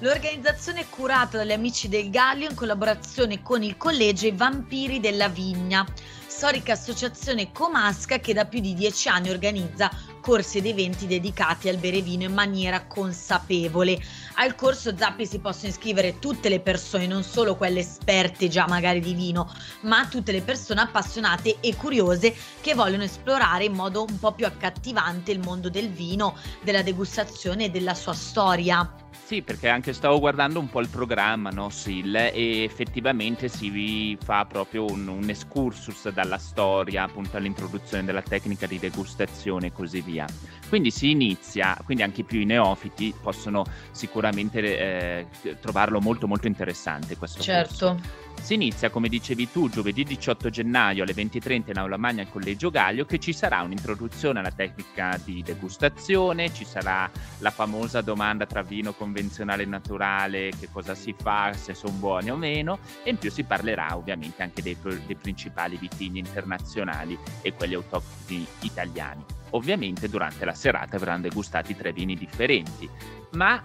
L'organizzazione 0.00 0.80
è 0.80 0.86
curata 0.88 1.38
dagli 1.38 1.52
amici 1.52 1.88
del 1.88 2.10
Gallio 2.10 2.48
in 2.48 2.54
collaborazione 2.54 3.42
con 3.42 3.62
il 3.62 3.76
collegio 3.76 4.26
I 4.26 4.32
Vampiri 4.32 5.00
della 5.00 5.28
Vigna, 5.28 5.84
storica 6.26 6.74
associazione 6.74 7.50
comasca 7.50 8.18
che 8.18 8.32
da 8.32 8.44
più 8.44 8.60
di 8.60 8.74
dieci 8.74 9.08
anni 9.08 9.30
organizza 9.30 9.90
corsi 10.28 10.58
ed 10.58 10.66
eventi 10.66 11.06
dedicati 11.06 11.70
al 11.70 11.78
bere 11.78 12.02
vino 12.02 12.24
in 12.24 12.34
maniera 12.34 12.84
consapevole. 12.84 13.98
Al 14.40 14.54
corso 14.54 14.96
Zappi 14.96 15.26
si 15.26 15.40
possono 15.40 15.70
iscrivere 15.70 16.20
tutte 16.20 16.48
le 16.48 16.60
persone, 16.60 17.08
non 17.08 17.24
solo 17.24 17.56
quelle 17.56 17.80
esperte 17.80 18.46
già 18.46 18.66
magari 18.68 19.00
di 19.00 19.12
vino, 19.12 19.52
ma 19.80 20.06
tutte 20.06 20.30
le 20.30 20.42
persone 20.42 20.80
appassionate 20.80 21.56
e 21.58 21.74
curiose 21.74 22.32
che 22.60 22.74
vogliono 22.74 23.02
esplorare 23.02 23.64
in 23.64 23.72
modo 23.72 24.04
un 24.08 24.16
po' 24.16 24.30
più 24.30 24.46
accattivante 24.46 25.32
il 25.32 25.40
mondo 25.40 25.68
del 25.68 25.90
vino, 25.90 26.36
della 26.62 26.82
degustazione 26.82 27.64
e 27.64 27.70
della 27.70 27.94
sua 27.94 28.12
storia. 28.14 29.06
Sì, 29.24 29.42
perché 29.42 29.68
anche 29.68 29.92
stavo 29.92 30.20
guardando 30.20 30.58
un 30.58 30.70
po' 30.70 30.80
il 30.80 30.88
programma, 30.88 31.50
no, 31.50 31.68
Sil, 31.74 32.14
e 32.16 32.62
effettivamente 32.62 33.48
si 33.48 34.16
fa 34.22 34.46
proprio 34.46 34.86
un, 34.86 35.06
un 35.06 35.28
excursus 35.28 36.08
dalla 36.10 36.38
storia, 36.38 37.02
appunto 37.02 37.36
all'introduzione 37.36 38.04
della 38.04 38.22
tecnica 38.22 38.66
di 38.66 38.78
degustazione 38.78 39.66
e 39.66 39.72
così 39.72 40.00
via. 40.00 40.24
Quindi 40.68 40.90
si 40.90 41.10
inizia, 41.10 41.78
quindi 41.84 42.02
anche 42.02 42.22
più 42.22 42.40
i 42.40 42.44
neofiti 42.44 43.14
possono 43.20 43.64
sicuramente 43.90 44.60
eh, 44.60 45.26
trovarlo 45.60 46.00
molto 46.00 46.26
molto 46.26 46.46
interessante 46.46 47.16
questo 47.16 47.40
certo. 47.40 47.86
Corso. 47.86 48.26
Si 48.40 48.54
inizia, 48.54 48.88
come 48.88 49.08
dicevi 49.08 49.50
tu, 49.50 49.68
giovedì 49.68 50.04
18 50.04 50.48
gennaio 50.48 51.02
alle 51.02 51.12
20.30 51.12 51.70
in 51.70 51.78
Aula 51.78 51.98
Magna 51.98 52.22
al 52.22 52.30
Collegio 52.30 52.70
Gaglio, 52.70 53.04
che 53.04 53.18
ci 53.18 53.34
sarà 53.34 53.60
un'introduzione 53.60 54.38
alla 54.38 54.50
tecnica 54.50 55.20
di 55.22 55.42
degustazione, 55.42 56.52
ci 56.54 56.64
sarà 56.64 57.10
la 57.38 57.50
famosa 57.50 58.00
domanda 58.00 58.46
tra 58.46 58.62
vino 58.62 58.94
convenzionale 58.94 59.64
e 59.64 59.66
naturale, 59.66 60.50
che 60.58 60.70
cosa 60.72 60.94
si 60.94 61.14
fa, 61.14 61.52
se 61.52 61.74
sono 61.74 61.92
buoni 61.92 62.30
o 62.30 62.36
meno, 62.36 62.78
e 63.02 63.10
in 63.10 63.18
più 63.18 63.30
si 63.30 63.44
parlerà 63.44 63.94
ovviamente 63.94 64.42
anche 64.42 64.62
dei, 64.62 64.78
dei 64.80 65.16
principali 65.16 65.76
vitigni 65.76 66.20
internazionali 66.20 67.18
e 67.42 67.52
quelli 67.52 67.74
autoctoni 67.74 68.46
italiani. 68.60 69.24
Ovviamente 69.50 70.08
durante 70.08 70.46
la 70.46 70.54
serata 70.54 70.96
verranno 70.96 71.22
degustati 71.22 71.76
tre 71.76 71.92
vini 71.92 72.14
differenti, 72.14 72.88
ma 73.32 73.62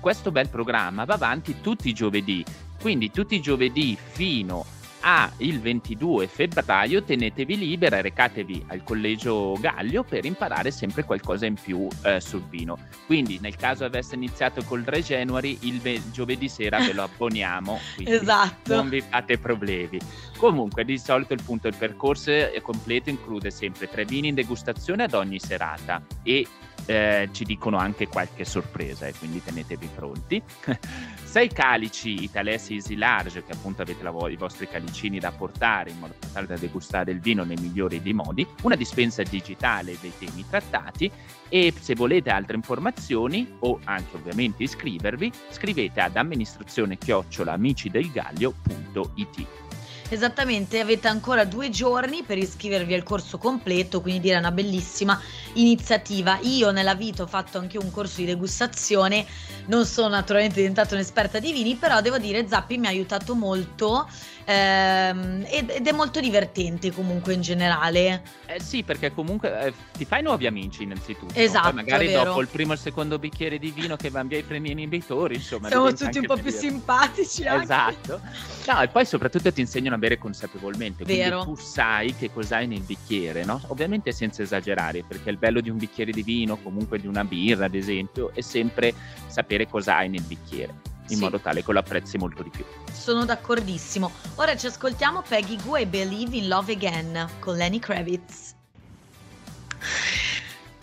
questo 0.00 0.30
bel 0.30 0.48
programma 0.48 1.04
va 1.04 1.14
avanti 1.14 1.60
tutti 1.60 1.88
i 1.88 1.94
giovedì, 1.94 2.44
quindi 2.84 3.10
tutti 3.10 3.34
i 3.34 3.40
giovedì 3.40 3.96
fino 3.98 4.66
a 5.00 5.32
il 5.38 5.58
22 5.58 6.26
febbraio 6.26 7.02
tenetevi 7.02 7.56
libera 7.56 7.96
e 7.96 8.02
recatevi 8.02 8.66
al 8.66 8.82
collegio 8.82 9.54
Gaglio 9.58 10.02
per 10.02 10.26
imparare 10.26 10.70
sempre 10.70 11.02
qualcosa 11.02 11.46
in 11.46 11.54
più 11.54 11.88
eh, 12.02 12.20
sul 12.20 12.42
vino. 12.42 12.76
Quindi 13.06 13.38
nel 13.40 13.56
caso 13.56 13.86
avesse 13.86 14.16
iniziato 14.16 14.62
col 14.64 14.84
3 14.84 15.00
January, 15.00 15.56
il 15.62 15.80
ve- 15.80 16.02
giovedì 16.12 16.46
sera 16.46 16.78
ve 16.78 16.92
lo 16.92 17.04
abboniamo, 17.08 17.80
esatto. 18.04 18.74
non 18.74 18.90
vi 18.90 19.00
fate 19.00 19.38
problemi. 19.38 19.98
Comunque 20.36 20.84
di 20.84 20.98
solito 20.98 21.32
il 21.32 21.42
punto 21.42 21.70
del 21.70 21.78
percorso 21.78 22.30
è 22.32 22.60
completo 22.60 23.08
include 23.08 23.50
sempre 23.50 23.88
tre 23.88 24.04
vini 24.04 24.28
in 24.28 24.34
degustazione 24.34 25.04
ad 25.04 25.14
ogni 25.14 25.38
serata 25.38 26.02
e 26.22 26.46
eh, 26.86 27.28
ci 27.32 27.44
dicono 27.44 27.78
anche 27.78 28.08
qualche 28.08 28.44
sorpresa 28.44 29.06
e 29.06 29.14
quindi 29.14 29.42
tenetevi 29.42 29.88
pronti. 29.94 30.42
Sei 31.34 31.48
calici 31.48 32.22
Italessi 32.22 32.74
Easy 32.74 32.94
Large, 32.94 33.42
che 33.42 33.50
appunto 33.50 33.82
avete 33.82 34.04
la, 34.04 34.14
i 34.28 34.36
vostri 34.36 34.68
calicini 34.68 35.18
da 35.18 35.32
portare 35.32 35.90
in 35.90 35.98
modo 35.98 36.14
tale 36.32 36.46
da 36.46 36.56
degustare 36.56 37.10
il 37.10 37.18
vino 37.18 37.42
nei 37.42 37.56
migliori 37.56 38.00
dei 38.00 38.12
modi, 38.12 38.46
una 38.62 38.76
dispensa 38.76 39.24
digitale 39.24 39.96
dei 40.00 40.12
temi 40.16 40.44
trattati 40.48 41.10
e 41.48 41.74
se 41.76 41.96
volete 41.96 42.30
altre 42.30 42.54
informazioni 42.54 43.52
o 43.58 43.80
anche 43.82 44.14
ovviamente 44.14 44.62
iscrivervi, 44.62 45.32
scrivete 45.50 46.02
ad 46.02 46.16
amministrazione 46.16 46.98
chiocciola 46.98 47.54
amicidelgaglio.it. 47.54 49.63
Esattamente, 50.10 50.80
avete 50.80 51.08
ancora 51.08 51.44
due 51.44 51.70
giorni 51.70 52.22
per 52.22 52.36
iscrivervi 52.36 52.92
al 52.94 53.02
corso 53.02 53.38
completo, 53.38 54.00
quindi 54.02 54.20
direi 54.20 54.38
una 54.38 54.52
bellissima 54.52 55.20
iniziativa. 55.54 56.38
Io 56.42 56.70
nella 56.70 56.94
vita 56.94 57.22
ho 57.22 57.26
fatto 57.26 57.58
anche 57.58 57.78
un 57.78 57.90
corso 57.90 58.16
di 58.18 58.26
degustazione, 58.26 59.26
non 59.66 59.86
sono 59.86 60.08
naturalmente 60.08 60.56
diventata 60.56 60.94
un'esperta 60.94 61.38
di 61.38 61.52
vini, 61.52 61.74
però 61.76 62.00
devo 62.00 62.18
dire 62.18 62.46
Zappi 62.46 62.76
mi 62.76 62.86
ha 62.86 62.90
aiutato 62.90 63.34
molto 63.34 64.06
ehm, 64.44 65.46
ed, 65.48 65.70
ed, 65.70 65.86
è 65.86 65.92
molto 65.92 66.20
divertente 66.20 66.92
comunque 66.92 67.34
in 67.34 67.40
generale. 67.40 68.22
Eh 68.46 68.60
sì, 68.60 68.82
perché 68.82 69.12
comunque 69.12 69.66
eh, 69.66 69.72
ti 69.96 70.04
fai 70.04 70.22
nuovi 70.22 70.46
amici 70.46 70.82
innanzitutto. 70.82 71.34
Esatto. 71.34 71.66
Poi 71.66 71.74
magari 71.74 72.12
dopo 72.12 72.40
il 72.40 72.48
primo 72.48 72.72
e 72.72 72.74
il 72.74 72.80
secondo 72.80 73.18
bicchiere 73.18 73.58
di 73.58 73.70
vino 73.70 73.96
che 73.96 74.10
van 74.10 74.26
via 74.26 74.38
i 74.38 74.42
freni 74.42 74.70
inibitori, 74.70 75.34
insomma. 75.34 75.68
Siamo 75.68 75.92
tutti 75.92 76.18
un 76.18 76.26
po' 76.26 76.36
più 76.36 76.50
simpatici. 76.50 77.46
Anche. 77.46 77.64
Esatto. 77.64 78.20
No, 78.66 78.80
e 78.80 78.88
poi 78.88 79.04
soprattutto 79.06 79.52
ti 79.52 79.60
insegnano 79.60 79.96
a 79.96 79.98
bere 79.98 80.18
consapevolmente. 80.18 81.04
Vero. 81.04 81.42
Quindi 81.42 81.60
tu 81.60 81.66
sai 81.66 82.14
che 82.14 82.30
cosa 82.32 82.56
hai 82.56 82.66
nel 82.66 82.80
bicchiere, 82.80 83.44
no? 83.44 83.60
Ovviamente 83.68 84.12
senza 84.12 84.42
esagerare, 84.42 85.04
perché 85.06 85.30
il 85.30 85.36
bello 85.36 85.60
di 85.60 85.70
un 85.70 85.76
bicchiere 85.76 86.12
di 86.12 86.22
vino, 86.22 86.56
comunque 86.56 86.98
di 86.98 87.06
una 87.06 87.24
birra, 87.24 87.66
ad 87.66 87.74
esempio, 87.74 88.32
è 88.34 88.40
sempre 88.40 88.92
sapere 89.26 89.68
cosa 89.68 89.96
hai 89.96 90.08
nel 90.08 90.22
bicchiere 90.22 90.92
in 91.08 91.16
sì. 91.16 91.22
modo 91.22 91.38
tale 91.38 91.64
che 91.64 91.72
lo 91.72 91.78
apprezzi 91.78 92.16
molto 92.16 92.42
di 92.42 92.50
più. 92.50 92.64
Sono 92.92 93.24
d'accordissimo. 93.24 94.10
Ora 94.36 94.56
ci 94.56 94.66
ascoltiamo 94.66 95.22
Peggy 95.26 95.60
Gu 95.62 95.76
e 95.76 95.86
Believe 95.86 96.36
in 96.36 96.48
Love 96.48 96.72
Again 96.72 97.28
con 97.38 97.56
Lenny 97.56 97.78
Kravitz. 97.78 98.54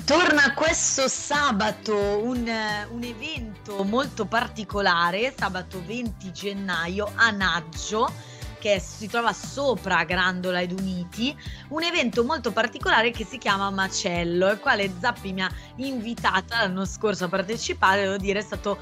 Torna 0.05 0.53
questo 0.53 1.07
sabato 1.07 1.95
un, 1.95 2.51
un, 2.89 3.03
evento 3.03 3.83
molto 3.83 4.25
particolare, 4.25 5.33
sabato 5.37 5.81
20 5.85 6.31
gennaio 6.33 7.11
a 7.15 7.29
Naggio, 7.29 8.11
che 8.59 8.79
si 8.79 9.07
trova 9.07 9.31
sopra 9.31 10.03
Grandola 10.03 10.59
ed 10.59 10.71
Uniti, 10.71 11.35
un 11.69 11.83
evento 11.83 12.23
molto 12.23 12.51
particolare 12.51 13.11
che 13.11 13.25
si 13.25 13.37
chiama 13.37 13.69
Macello, 13.69 14.47
al 14.47 14.59
quale 14.59 14.91
Zappi 14.99 15.33
mi 15.33 15.43
ha 15.43 15.51
invitata 15.77 16.57
l'anno 16.57 16.85
scorso 16.85 17.25
a 17.25 17.29
partecipare, 17.29 18.03
devo 18.03 18.17
dire 18.17 18.39
è 18.39 18.43
stato 18.43 18.79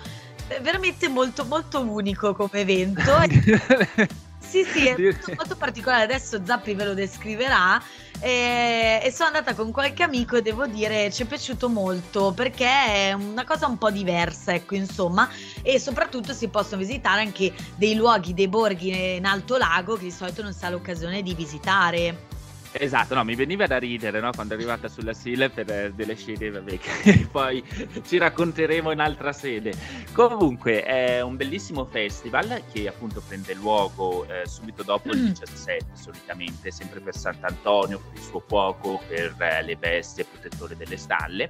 veramente 0.62 1.08
molto, 1.08 1.46
molto 1.46 1.82
unico 1.82 2.34
come 2.34 2.52
evento. 2.54 3.02
sì, 4.40 4.64
sì, 4.64 4.88
è 4.88 4.96
molto, 4.98 5.34
molto 5.36 5.56
particolare. 5.56 6.04
Adesso 6.04 6.42
Zappi 6.44 6.74
ve 6.74 6.86
lo 6.86 6.94
descriverà. 6.94 7.82
E, 8.22 9.00
e, 9.02 9.12
sono 9.12 9.28
andata 9.28 9.54
con 9.54 9.72
qualche 9.72 10.04
amico 10.04 10.36
e 10.36 10.42
devo 10.42 10.68
dire 10.68 11.10
ci 11.10 11.24
è 11.24 11.26
piaciuto 11.26 11.70
molto 11.70 12.34
perché 12.34 12.66
è 12.66 13.14
una 13.14 13.46
cosa 13.46 13.66
un 13.66 13.78
po' 13.78 13.92
diversa, 13.92 14.54
ecco, 14.54 14.76
insomma, 14.76 15.30
e 15.62 15.80
soprattutto 15.80 16.34
si 16.34 16.50
possono 16.50 16.82
visitare 16.82 17.22
anche 17.22 17.54
dei 17.76 17.96
luoghi, 17.96 18.34
dei 18.34 18.50
borghi 18.50 19.16
in 19.16 19.26
Alto 19.26 19.56
Lago 19.56 19.96
che 19.96 20.04
di 20.04 20.12
solito 20.12 20.42
non 20.42 20.54
si 20.54 20.66
ha 20.66 20.70
l'occasione 20.70 21.22
di 21.22 21.34
visitare. 21.34 22.29
Esatto, 22.72 23.16
no, 23.16 23.24
mi 23.24 23.34
veniva 23.34 23.66
da 23.66 23.78
ridere 23.78 24.20
no? 24.20 24.32
quando 24.32 24.54
è 24.54 24.58
arrivata 24.58 24.88
sulla 24.88 25.14
SIL 25.14 25.50
per 25.52 25.72
eh, 25.72 25.92
delle 25.94 26.16
scene 26.16 26.52
vabbè, 26.52 26.78
che 26.78 27.28
poi 27.32 27.64
ci 28.06 28.18
racconteremo 28.18 28.92
in 28.92 29.00
altra 29.00 29.34
sede. 29.34 29.74
Comunque 30.14 30.84
è 30.84 31.22
un 31.22 31.36
bellissimo 31.36 31.86
festival 31.86 32.62
che 32.72 32.88
appunto 32.88 33.24
prende 33.28 33.56
luogo 33.56 34.26
eh, 34.26 34.46
subito 34.46 34.84
dopo 34.84 35.10
il 35.10 35.30
17 35.30 35.86
mm. 35.90 35.94
solitamente, 35.96 36.72
sempre 36.72 37.00
per 37.00 37.16
Sant'Antonio, 37.16 38.00
per 38.00 38.20
il 38.20 38.24
suo 38.24 38.44
fuoco, 38.46 39.02
per 39.08 39.36
eh, 39.40 39.64
le 39.64 39.76
bestie, 39.76 40.26
protettore 40.26 40.78
delle 40.78 40.98
stalle. 40.98 41.50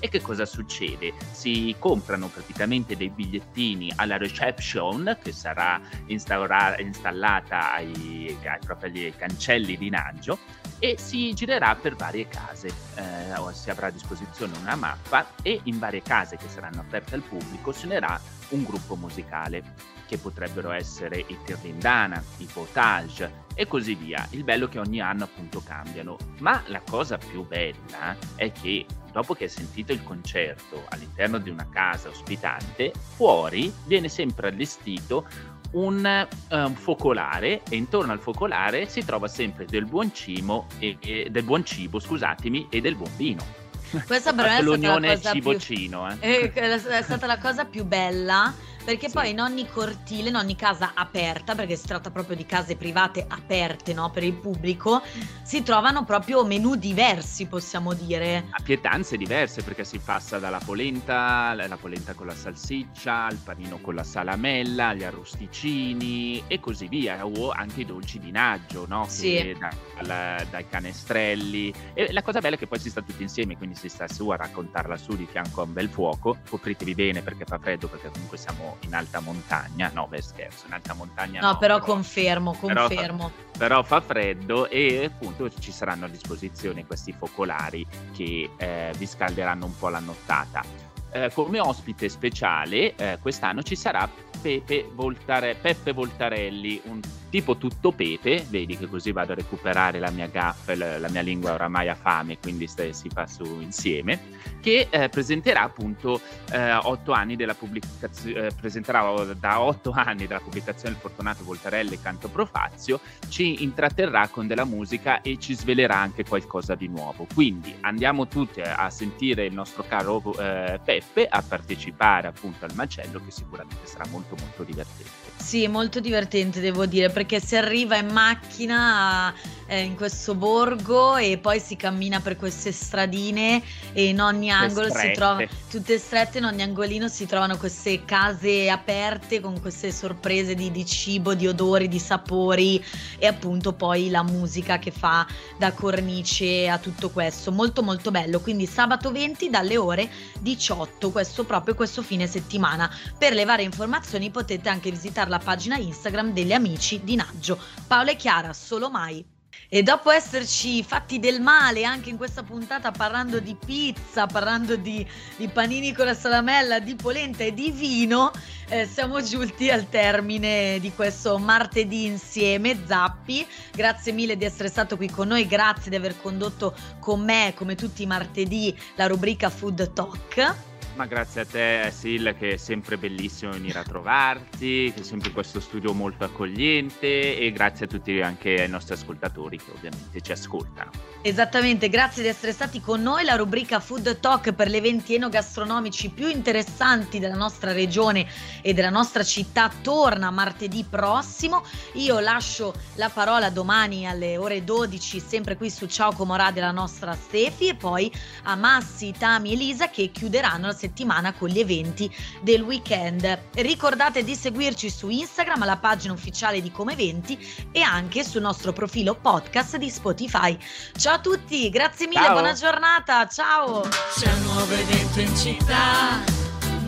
E 0.00 0.08
che 0.08 0.20
cosa 0.20 0.46
succede? 0.46 1.12
Si 1.32 1.74
comprano 1.78 2.28
praticamente 2.28 2.96
dei 2.96 3.10
bigliettini 3.10 3.92
alla 3.96 4.16
reception 4.16 5.18
che 5.20 5.32
sarà 5.32 5.80
instaura- 6.06 6.78
installata 6.78 7.72
ai, 7.72 8.38
ai, 8.44 8.58
proprio 8.64 8.90
ai 8.90 9.14
cancelli 9.16 9.76
di 9.76 9.90
Naggio 9.90 10.38
e 10.78 10.96
si 10.98 11.34
girerà 11.34 11.74
per 11.74 11.96
varie 11.96 12.28
case. 12.28 12.68
Eh, 12.94 13.52
si 13.52 13.70
avrà 13.70 13.88
a 13.88 13.90
disposizione 13.90 14.56
una 14.58 14.76
mappa 14.76 15.34
e 15.42 15.60
in 15.64 15.78
varie 15.78 16.02
case 16.02 16.36
che 16.36 16.48
saranno 16.48 16.80
aperte 16.80 17.16
al 17.16 17.22
pubblico 17.22 17.72
suonerà 17.72 18.20
un 18.50 18.64
gruppo 18.64 18.96
musicale 18.96 19.74
che 20.06 20.18
potrebbero 20.18 20.70
essere 20.70 21.24
i 21.26 21.36
Tirlindana, 21.44 22.22
i 22.38 22.48
Potage 22.50 23.46
e 23.54 23.66
così 23.66 23.94
via. 23.94 24.26
Il 24.30 24.44
bello 24.44 24.66
è 24.66 24.68
che 24.68 24.78
ogni 24.78 25.00
anno 25.00 25.24
appunto 25.24 25.62
cambiano. 25.62 26.16
Ma 26.38 26.62
la 26.66 26.80
cosa 26.80 27.18
più 27.18 27.46
bella 27.46 28.16
è 28.34 28.50
che 28.50 28.86
dopo 29.12 29.34
che 29.34 29.44
hai 29.44 29.50
sentito 29.50 29.92
il 29.92 30.02
concerto 30.02 30.84
all'interno 30.88 31.38
di 31.38 31.50
una 31.50 31.68
casa 31.68 32.08
ospitante, 32.08 32.92
fuori 33.16 33.72
viene 33.84 34.08
sempre 34.08 34.48
allestito 34.48 35.26
un 35.72 36.26
um, 36.50 36.74
focolare 36.74 37.62
e 37.68 37.76
intorno 37.76 38.12
al 38.12 38.20
focolare 38.20 38.88
si 38.88 39.04
trova 39.04 39.28
sempre 39.28 39.66
del 39.66 39.84
buon 39.84 40.14
cibo 40.14 40.66
e, 40.78 40.96
e 41.00 41.28
del 41.30 41.42
buon 41.42 41.64
cibo, 41.64 41.98
scusatemi, 41.98 42.68
e 42.70 42.80
del 42.80 42.96
buon 42.96 43.10
vino. 43.16 43.67
Questa 44.06 44.32
per 44.32 44.44
me 44.46 44.58
è 44.58 44.62
l'unione 44.62 45.20
cibo-cino. 45.20 46.10
Eh. 46.20 46.52
È 46.52 47.02
stata 47.02 47.26
la 47.26 47.38
cosa 47.38 47.64
più 47.64 47.84
bella 47.84 48.52
perché 48.88 49.08
Sì. 49.08 49.12
poi 49.16 49.30
in 49.32 49.40
ogni 49.40 49.68
cortile, 49.68 50.30
in 50.30 50.36
ogni 50.36 50.56
casa 50.56 50.92
aperta, 50.94 51.54
perché 51.54 51.76
si 51.76 51.86
tratta 51.86 52.10
proprio 52.10 52.34
di 52.34 52.46
case 52.46 52.74
private 52.74 53.22
aperte 53.28 53.92
no, 53.92 54.10
per 54.10 54.24
il 54.24 54.32
pubblico, 54.32 55.02
si 55.42 55.62
trovano 55.62 56.06
proprio 56.06 56.42
menù 56.46 56.74
diversi, 56.74 57.44
possiamo 57.44 57.92
dire. 57.92 58.46
A 58.48 58.62
pietanze 58.62 59.18
diverse 59.18 59.62
perché 59.62 59.84
si 59.84 59.98
passa 59.98 60.38
dalla 60.38 60.58
polenta, 60.64 61.52
la 61.52 61.76
polenta 61.76 62.14
con 62.14 62.28
la 62.28 62.34
salsiccia, 62.34 63.26
al 63.26 63.36
panino 63.36 63.76
con 63.76 63.94
la 63.94 64.04
salamella, 64.04 64.88
agli 64.88 65.04
arrosticini 65.04 66.44
e 66.46 66.58
così 66.58 66.88
via, 66.88 67.26
o 67.26 67.50
anche 67.50 67.82
i 67.82 67.84
dolci 67.84 68.18
di 68.18 68.30
naggio, 68.30 68.86
no? 68.88 69.04
Sì. 69.06 69.54
Da- 69.58 69.68
dal- 70.00 70.46
dai 70.48 70.66
canestrelli. 70.66 71.74
E 71.92 72.10
la 72.10 72.22
cosa 72.22 72.40
bella 72.40 72.56
è 72.56 72.58
che 72.58 72.66
poi 72.66 72.78
si 72.78 72.88
sta 72.88 73.02
tutti 73.02 73.20
insieme, 73.20 73.54
quindi 73.58 73.74
si 73.74 73.90
sta 73.90 74.08
su 74.08 74.30
a 74.30 74.36
raccontarla 74.36 74.96
su 74.96 75.14
di 75.14 75.26
fianco 75.30 75.60
a 75.60 75.64
un 75.64 75.74
bel 75.74 75.90
fuoco. 75.90 76.38
Copritevi 76.48 76.94
bene 76.94 77.20
perché 77.20 77.44
fa 77.44 77.58
freddo, 77.58 77.86
perché 77.88 78.08
comunque 78.08 78.38
siamo 78.38 78.76
in 78.80 78.94
alta 78.94 79.20
montagna. 79.20 79.90
No, 79.94 80.06
beh 80.06 80.22
scherzo, 80.22 80.66
in 80.66 80.72
alta 80.72 80.94
montagna 80.94 81.40
No, 81.40 81.52
no. 81.52 81.58
però 81.58 81.78
confermo, 81.80 82.52
però 82.60 82.88
fa- 82.88 82.94
confermo. 82.94 83.30
però 83.56 83.82
fa 83.82 84.00
freddo 84.00 84.68
e 84.68 85.04
appunto 85.04 85.50
ci 85.58 85.72
saranno 85.72 86.06
a 86.06 86.08
disposizione 86.08 86.86
questi 86.86 87.12
focolari 87.12 87.86
che 88.14 88.50
eh, 88.56 88.92
vi 88.96 89.06
scalderanno 89.06 89.66
un 89.66 89.76
po' 89.76 89.88
la 89.88 90.00
nottata. 90.00 90.62
Eh, 91.10 91.30
come 91.32 91.58
ospite 91.58 92.08
speciale 92.10 92.94
eh, 92.94 93.18
quest'anno 93.22 93.62
ci 93.62 93.76
sarà 93.76 94.08
Pepe 94.42 94.88
Voltare- 94.92 95.54
Peppe 95.54 95.92
Voltarelli, 95.92 96.80
un 96.84 97.00
tipo 97.30 97.56
tutto 97.56 97.92
pepe, 97.92 98.44
vedi 98.48 98.76
che 98.76 98.88
così 98.88 99.12
vado 99.12 99.32
a 99.32 99.34
recuperare 99.34 99.98
la 99.98 100.10
mia 100.10 100.26
gaffa, 100.26 100.74
la, 100.74 101.08
mia 101.08 101.20
lingua 101.20 101.52
oramai 101.52 101.88
ha 101.88 101.94
fame, 101.94 102.38
quindi 102.38 102.66
sta- 102.66 102.92
si 102.92 103.08
fa 103.08 103.26
su 103.26 103.44
insieme, 103.60 104.20
che 104.60 104.88
eh, 104.90 105.08
presenterà 105.08 105.62
appunto 105.62 106.20
eh, 106.50 106.72
otto 106.74 107.12
anni 107.12 107.36
della 107.36 107.54
pubblicazione, 107.54 108.50
presenterà 108.52 109.10
oh, 109.10 109.34
da 109.34 109.60
otto 109.60 109.90
anni 109.90 110.26
dalla 110.26 110.40
pubblicazione 110.40 110.92
del 110.92 111.00
Fortunato 111.00 111.44
Voltarelli 111.44 112.00
Canto 112.00 112.28
Profazio, 112.28 113.00
ci 113.28 113.62
intratterrà 113.62 114.28
con 114.28 114.46
della 114.46 114.64
musica 114.64 115.20
e 115.20 115.38
ci 115.38 115.54
svelerà 115.54 115.96
anche 115.96 116.24
qualcosa 116.24 116.74
di 116.74 116.88
nuovo. 116.88 117.26
Quindi 117.34 117.74
andiamo 117.80 118.26
tutti 118.26 118.60
a 118.60 118.88
sentire 118.90 119.44
il 119.44 119.54
nostro 119.54 119.84
caro 119.86 120.22
eh, 120.38 120.80
Peppe, 120.82 121.26
a 121.26 121.42
partecipare 121.42 122.28
appunto 122.28 122.64
al 122.64 122.74
macello 122.74 123.20
che 123.24 123.30
sicuramente 123.30 123.86
sarà 123.86 124.06
molto 124.10 124.34
molto 124.38 124.62
divertente. 124.62 125.27
Sì, 125.48 125.66
molto 125.66 125.98
divertente 126.00 126.60
devo 126.60 126.84
dire, 126.84 127.08
perché 127.08 127.40
si 127.40 127.56
arriva 127.56 127.96
in 127.96 128.08
macchina 128.08 129.34
eh, 129.68 129.82
in 129.82 129.94
questo 129.94 130.34
borgo 130.34 131.16
e 131.16 131.38
poi 131.38 131.60
si 131.60 131.76
cammina 131.76 132.20
per 132.20 132.36
queste 132.36 132.72
stradine 132.72 133.62
e 133.92 134.06
in 134.06 134.20
ogni 134.20 134.50
angolo 134.50 134.86
si 134.86 134.92
strette. 134.92 135.12
trova, 135.12 135.46
tutte 135.70 135.98
strette, 135.98 136.38
in 136.38 136.44
ogni 136.44 136.62
angolino 136.62 137.06
si 137.06 137.26
trovano 137.26 137.58
queste 137.58 138.04
case 138.04 138.70
aperte 138.70 139.40
con 139.40 139.60
queste 139.60 139.92
sorprese 139.92 140.54
di, 140.54 140.70
di 140.70 140.86
cibo, 140.86 141.34
di 141.34 141.46
odori, 141.46 141.86
di 141.86 141.98
sapori 141.98 142.82
e 143.18 143.26
appunto 143.26 143.74
poi 143.74 144.08
la 144.08 144.22
musica 144.22 144.78
che 144.78 144.90
fa 144.90 145.26
da 145.58 145.72
cornice 145.72 146.68
a 146.68 146.78
tutto 146.78 147.10
questo. 147.10 147.52
Molto 147.52 147.82
molto 147.82 148.10
bello, 148.10 148.40
quindi 148.40 148.66
sabato 148.66 149.12
20 149.12 149.50
dalle 149.50 149.76
ore 149.76 150.10
18, 150.40 151.10
questo 151.10 151.44
proprio 151.44 151.74
questo 151.74 152.02
fine 152.02 152.26
settimana. 152.26 152.90
Per 153.18 153.34
le 153.34 153.44
varie 153.44 153.66
informazioni 153.66 154.30
potete 154.30 154.70
anche 154.70 154.90
visitare 154.90 155.28
la 155.28 155.38
pagina 155.38 155.76
Instagram 155.76 156.32
degli 156.32 156.52
amici 156.52 157.00
di 157.04 157.16
Naggio. 157.16 157.58
Paola 157.86 158.12
e 158.12 158.16
Chiara, 158.16 158.54
solo 158.54 158.88
mai. 158.88 159.36
E 159.68 159.82
dopo 159.82 160.10
esserci 160.10 160.82
fatti 160.82 161.18
del 161.18 161.40
male 161.40 161.84
anche 161.84 162.08
in 162.08 162.16
questa 162.16 162.42
puntata 162.42 162.90
parlando 162.90 163.38
di 163.38 163.54
pizza, 163.54 164.26
parlando 164.26 164.76
di, 164.76 165.06
di 165.36 165.48
panini 165.48 165.92
con 165.92 166.06
la 166.06 166.14
salamella, 166.14 166.78
di 166.78 166.94
polenta 166.94 167.44
e 167.44 167.52
di 167.52 167.70
vino, 167.70 168.30
eh, 168.68 168.86
siamo 168.86 169.22
giunti 169.22 169.70
al 169.70 169.88
termine 169.88 170.78
di 170.80 170.92
questo 170.92 171.38
martedì 171.38 172.06
insieme. 172.06 172.82
Zappi, 172.86 173.46
grazie 173.72 174.12
mille 174.12 174.36
di 174.36 174.44
essere 174.44 174.68
stato 174.68 174.96
qui 174.96 175.10
con 175.10 175.28
noi, 175.28 175.46
grazie 175.46 175.90
di 175.90 175.96
aver 175.96 176.20
condotto 176.20 176.74
con 176.98 177.22
me, 177.22 177.52
come 177.54 177.74
tutti 177.74 178.02
i 178.02 178.06
martedì, 178.06 178.74
la 178.96 179.06
rubrica 179.06 179.50
Food 179.50 179.92
Talk. 179.92 180.67
Ma 180.98 181.06
grazie 181.06 181.42
a 181.42 181.46
te 181.46 181.92
Sil 181.94 182.34
che 182.36 182.54
è 182.54 182.56
sempre 182.56 182.98
bellissimo 182.98 183.52
venire 183.52 183.78
a 183.78 183.84
trovarti, 183.84 184.92
che 184.92 185.02
è 185.02 185.04
sempre 185.04 185.30
questo 185.30 185.60
studio 185.60 185.92
molto 185.92 186.24
accogliente 186.24 187.38
e 187.38 187.52
grazie 187.52 187.84
a 187.84 187.88
tutti 187.88 188.20
anche 188.20 188.62
ai 188.62 188.68
nostri 188.68 188.94
ascoltatori 188.94 189.58
che 189.58 189.70
ovviamente 189.72 190.20
ci 190.20 190.32
ascoltano. 190.32 190.90
Esattamente, 191.22 191.88
grazie 191.88 192.22
di 192.22 192.28
essere 192.28 192.50
stati 192.50 192.80
con 192.80 193.00
noi. 193.00 193.24
La 193.24 193.36
rubrica 193.36 193.78
Food 193.78 194.18
Talk 194.18 194.52
per 194.54 194.68
gli 194.68 194.74
eventi 194.74 195.14
enogastronomici 195.14 196.10
più 196.10 196.26
interessanti 196.28 197.20
della 197.20 197.36
nostra 197.36 197.70
regione 197.70 198.26
e 198.60 198.74
della 198.74 198.90
nostra 198.90 199.22
città 199.22 199.70
torna 199.80 200.32
martedì 200.32 200.84
prossimo. 200.88 201.64
Io 201.94 202.18
lascio 202.18 202.74
la 202.96 203.08
parola 203.08 203.50
domani 203.50 204.04
alle 204.04 204.36
ore 204.36 204.64
12, 204.64 205.20
sempre 205.20 205.56
qui 205.56 205.70
su 205.70 205.86
Ciao 205.86 206.12
Comorà 206.12 206.50
della 206.50 206.72
nostra 206.72 207.14
Stefi 207.14 207.68
e 207.68 207.76
poi 207.76 208.12
a 208.44 208.56
Massi, 208.56 209.14
Tami 209.16 209.50
e 209.50 209.52
Elisa 209.52 209.90
che 209.90 210.10
chiuderanno 210.10 210.66
la 210.66 210.72
settimana 210.88 211.34
con 211.34 211.48
gli 211.48 211.58
eventi 211.58 212.10
del 212.40 212.62
weekend. 212.62 213.38
Ricordate 213.54 214.24
di 214.24 214.34
seguirci 214.34 214.90
su 214.90 215.08
Instagram, 215.08 215.62
alla 215.62 215.76
pagina 215.76 216.12
ufficiale 216.12 216.60
di 216.60 216.70
Come 216.70 216.94
Eventi 216.94 217.38
e 217.70 217.82
anche 217.82 218.24
sul 218.24 218.40
nostro 218.40 218.72
profilo 218.72 219.14
podcast 219.14 219.76
di 219.76 219.90
Spotify. 219.90 220.56
Ciao 220.96 221.14
a 221.14 221.18
tutti, 221.20 221.68
grazie 221.68 222.06
mille, 222.06 222.20
Ciao. 222.20 222.32
buona 222.32 222.52
giornata, 222.54 223.28
ciao! 223.28 223.82
C'è 224.18 224.32
un 224.32 224.42
nuovo 224.42 224.72
evento 224.72 225.20
in 225.20 225.36
città, 225.36 226.20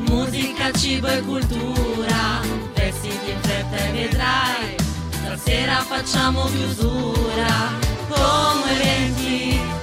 musica, 0.08 0.72
cibo 0.72 1.06
e 1.06 1.20
cultura. 1.20 2.40
Vestiti 2.74 3.30
in 3.30 3.40
fretta 3.40 3.76
e 3.76 3.92
vedrai, 3.92 4.76
stasera 5.10 5.76
facciamo 5.82 6.46
chiusura. 6.46 7.88
Come 8.08 8.70
eventi 8.72 9.79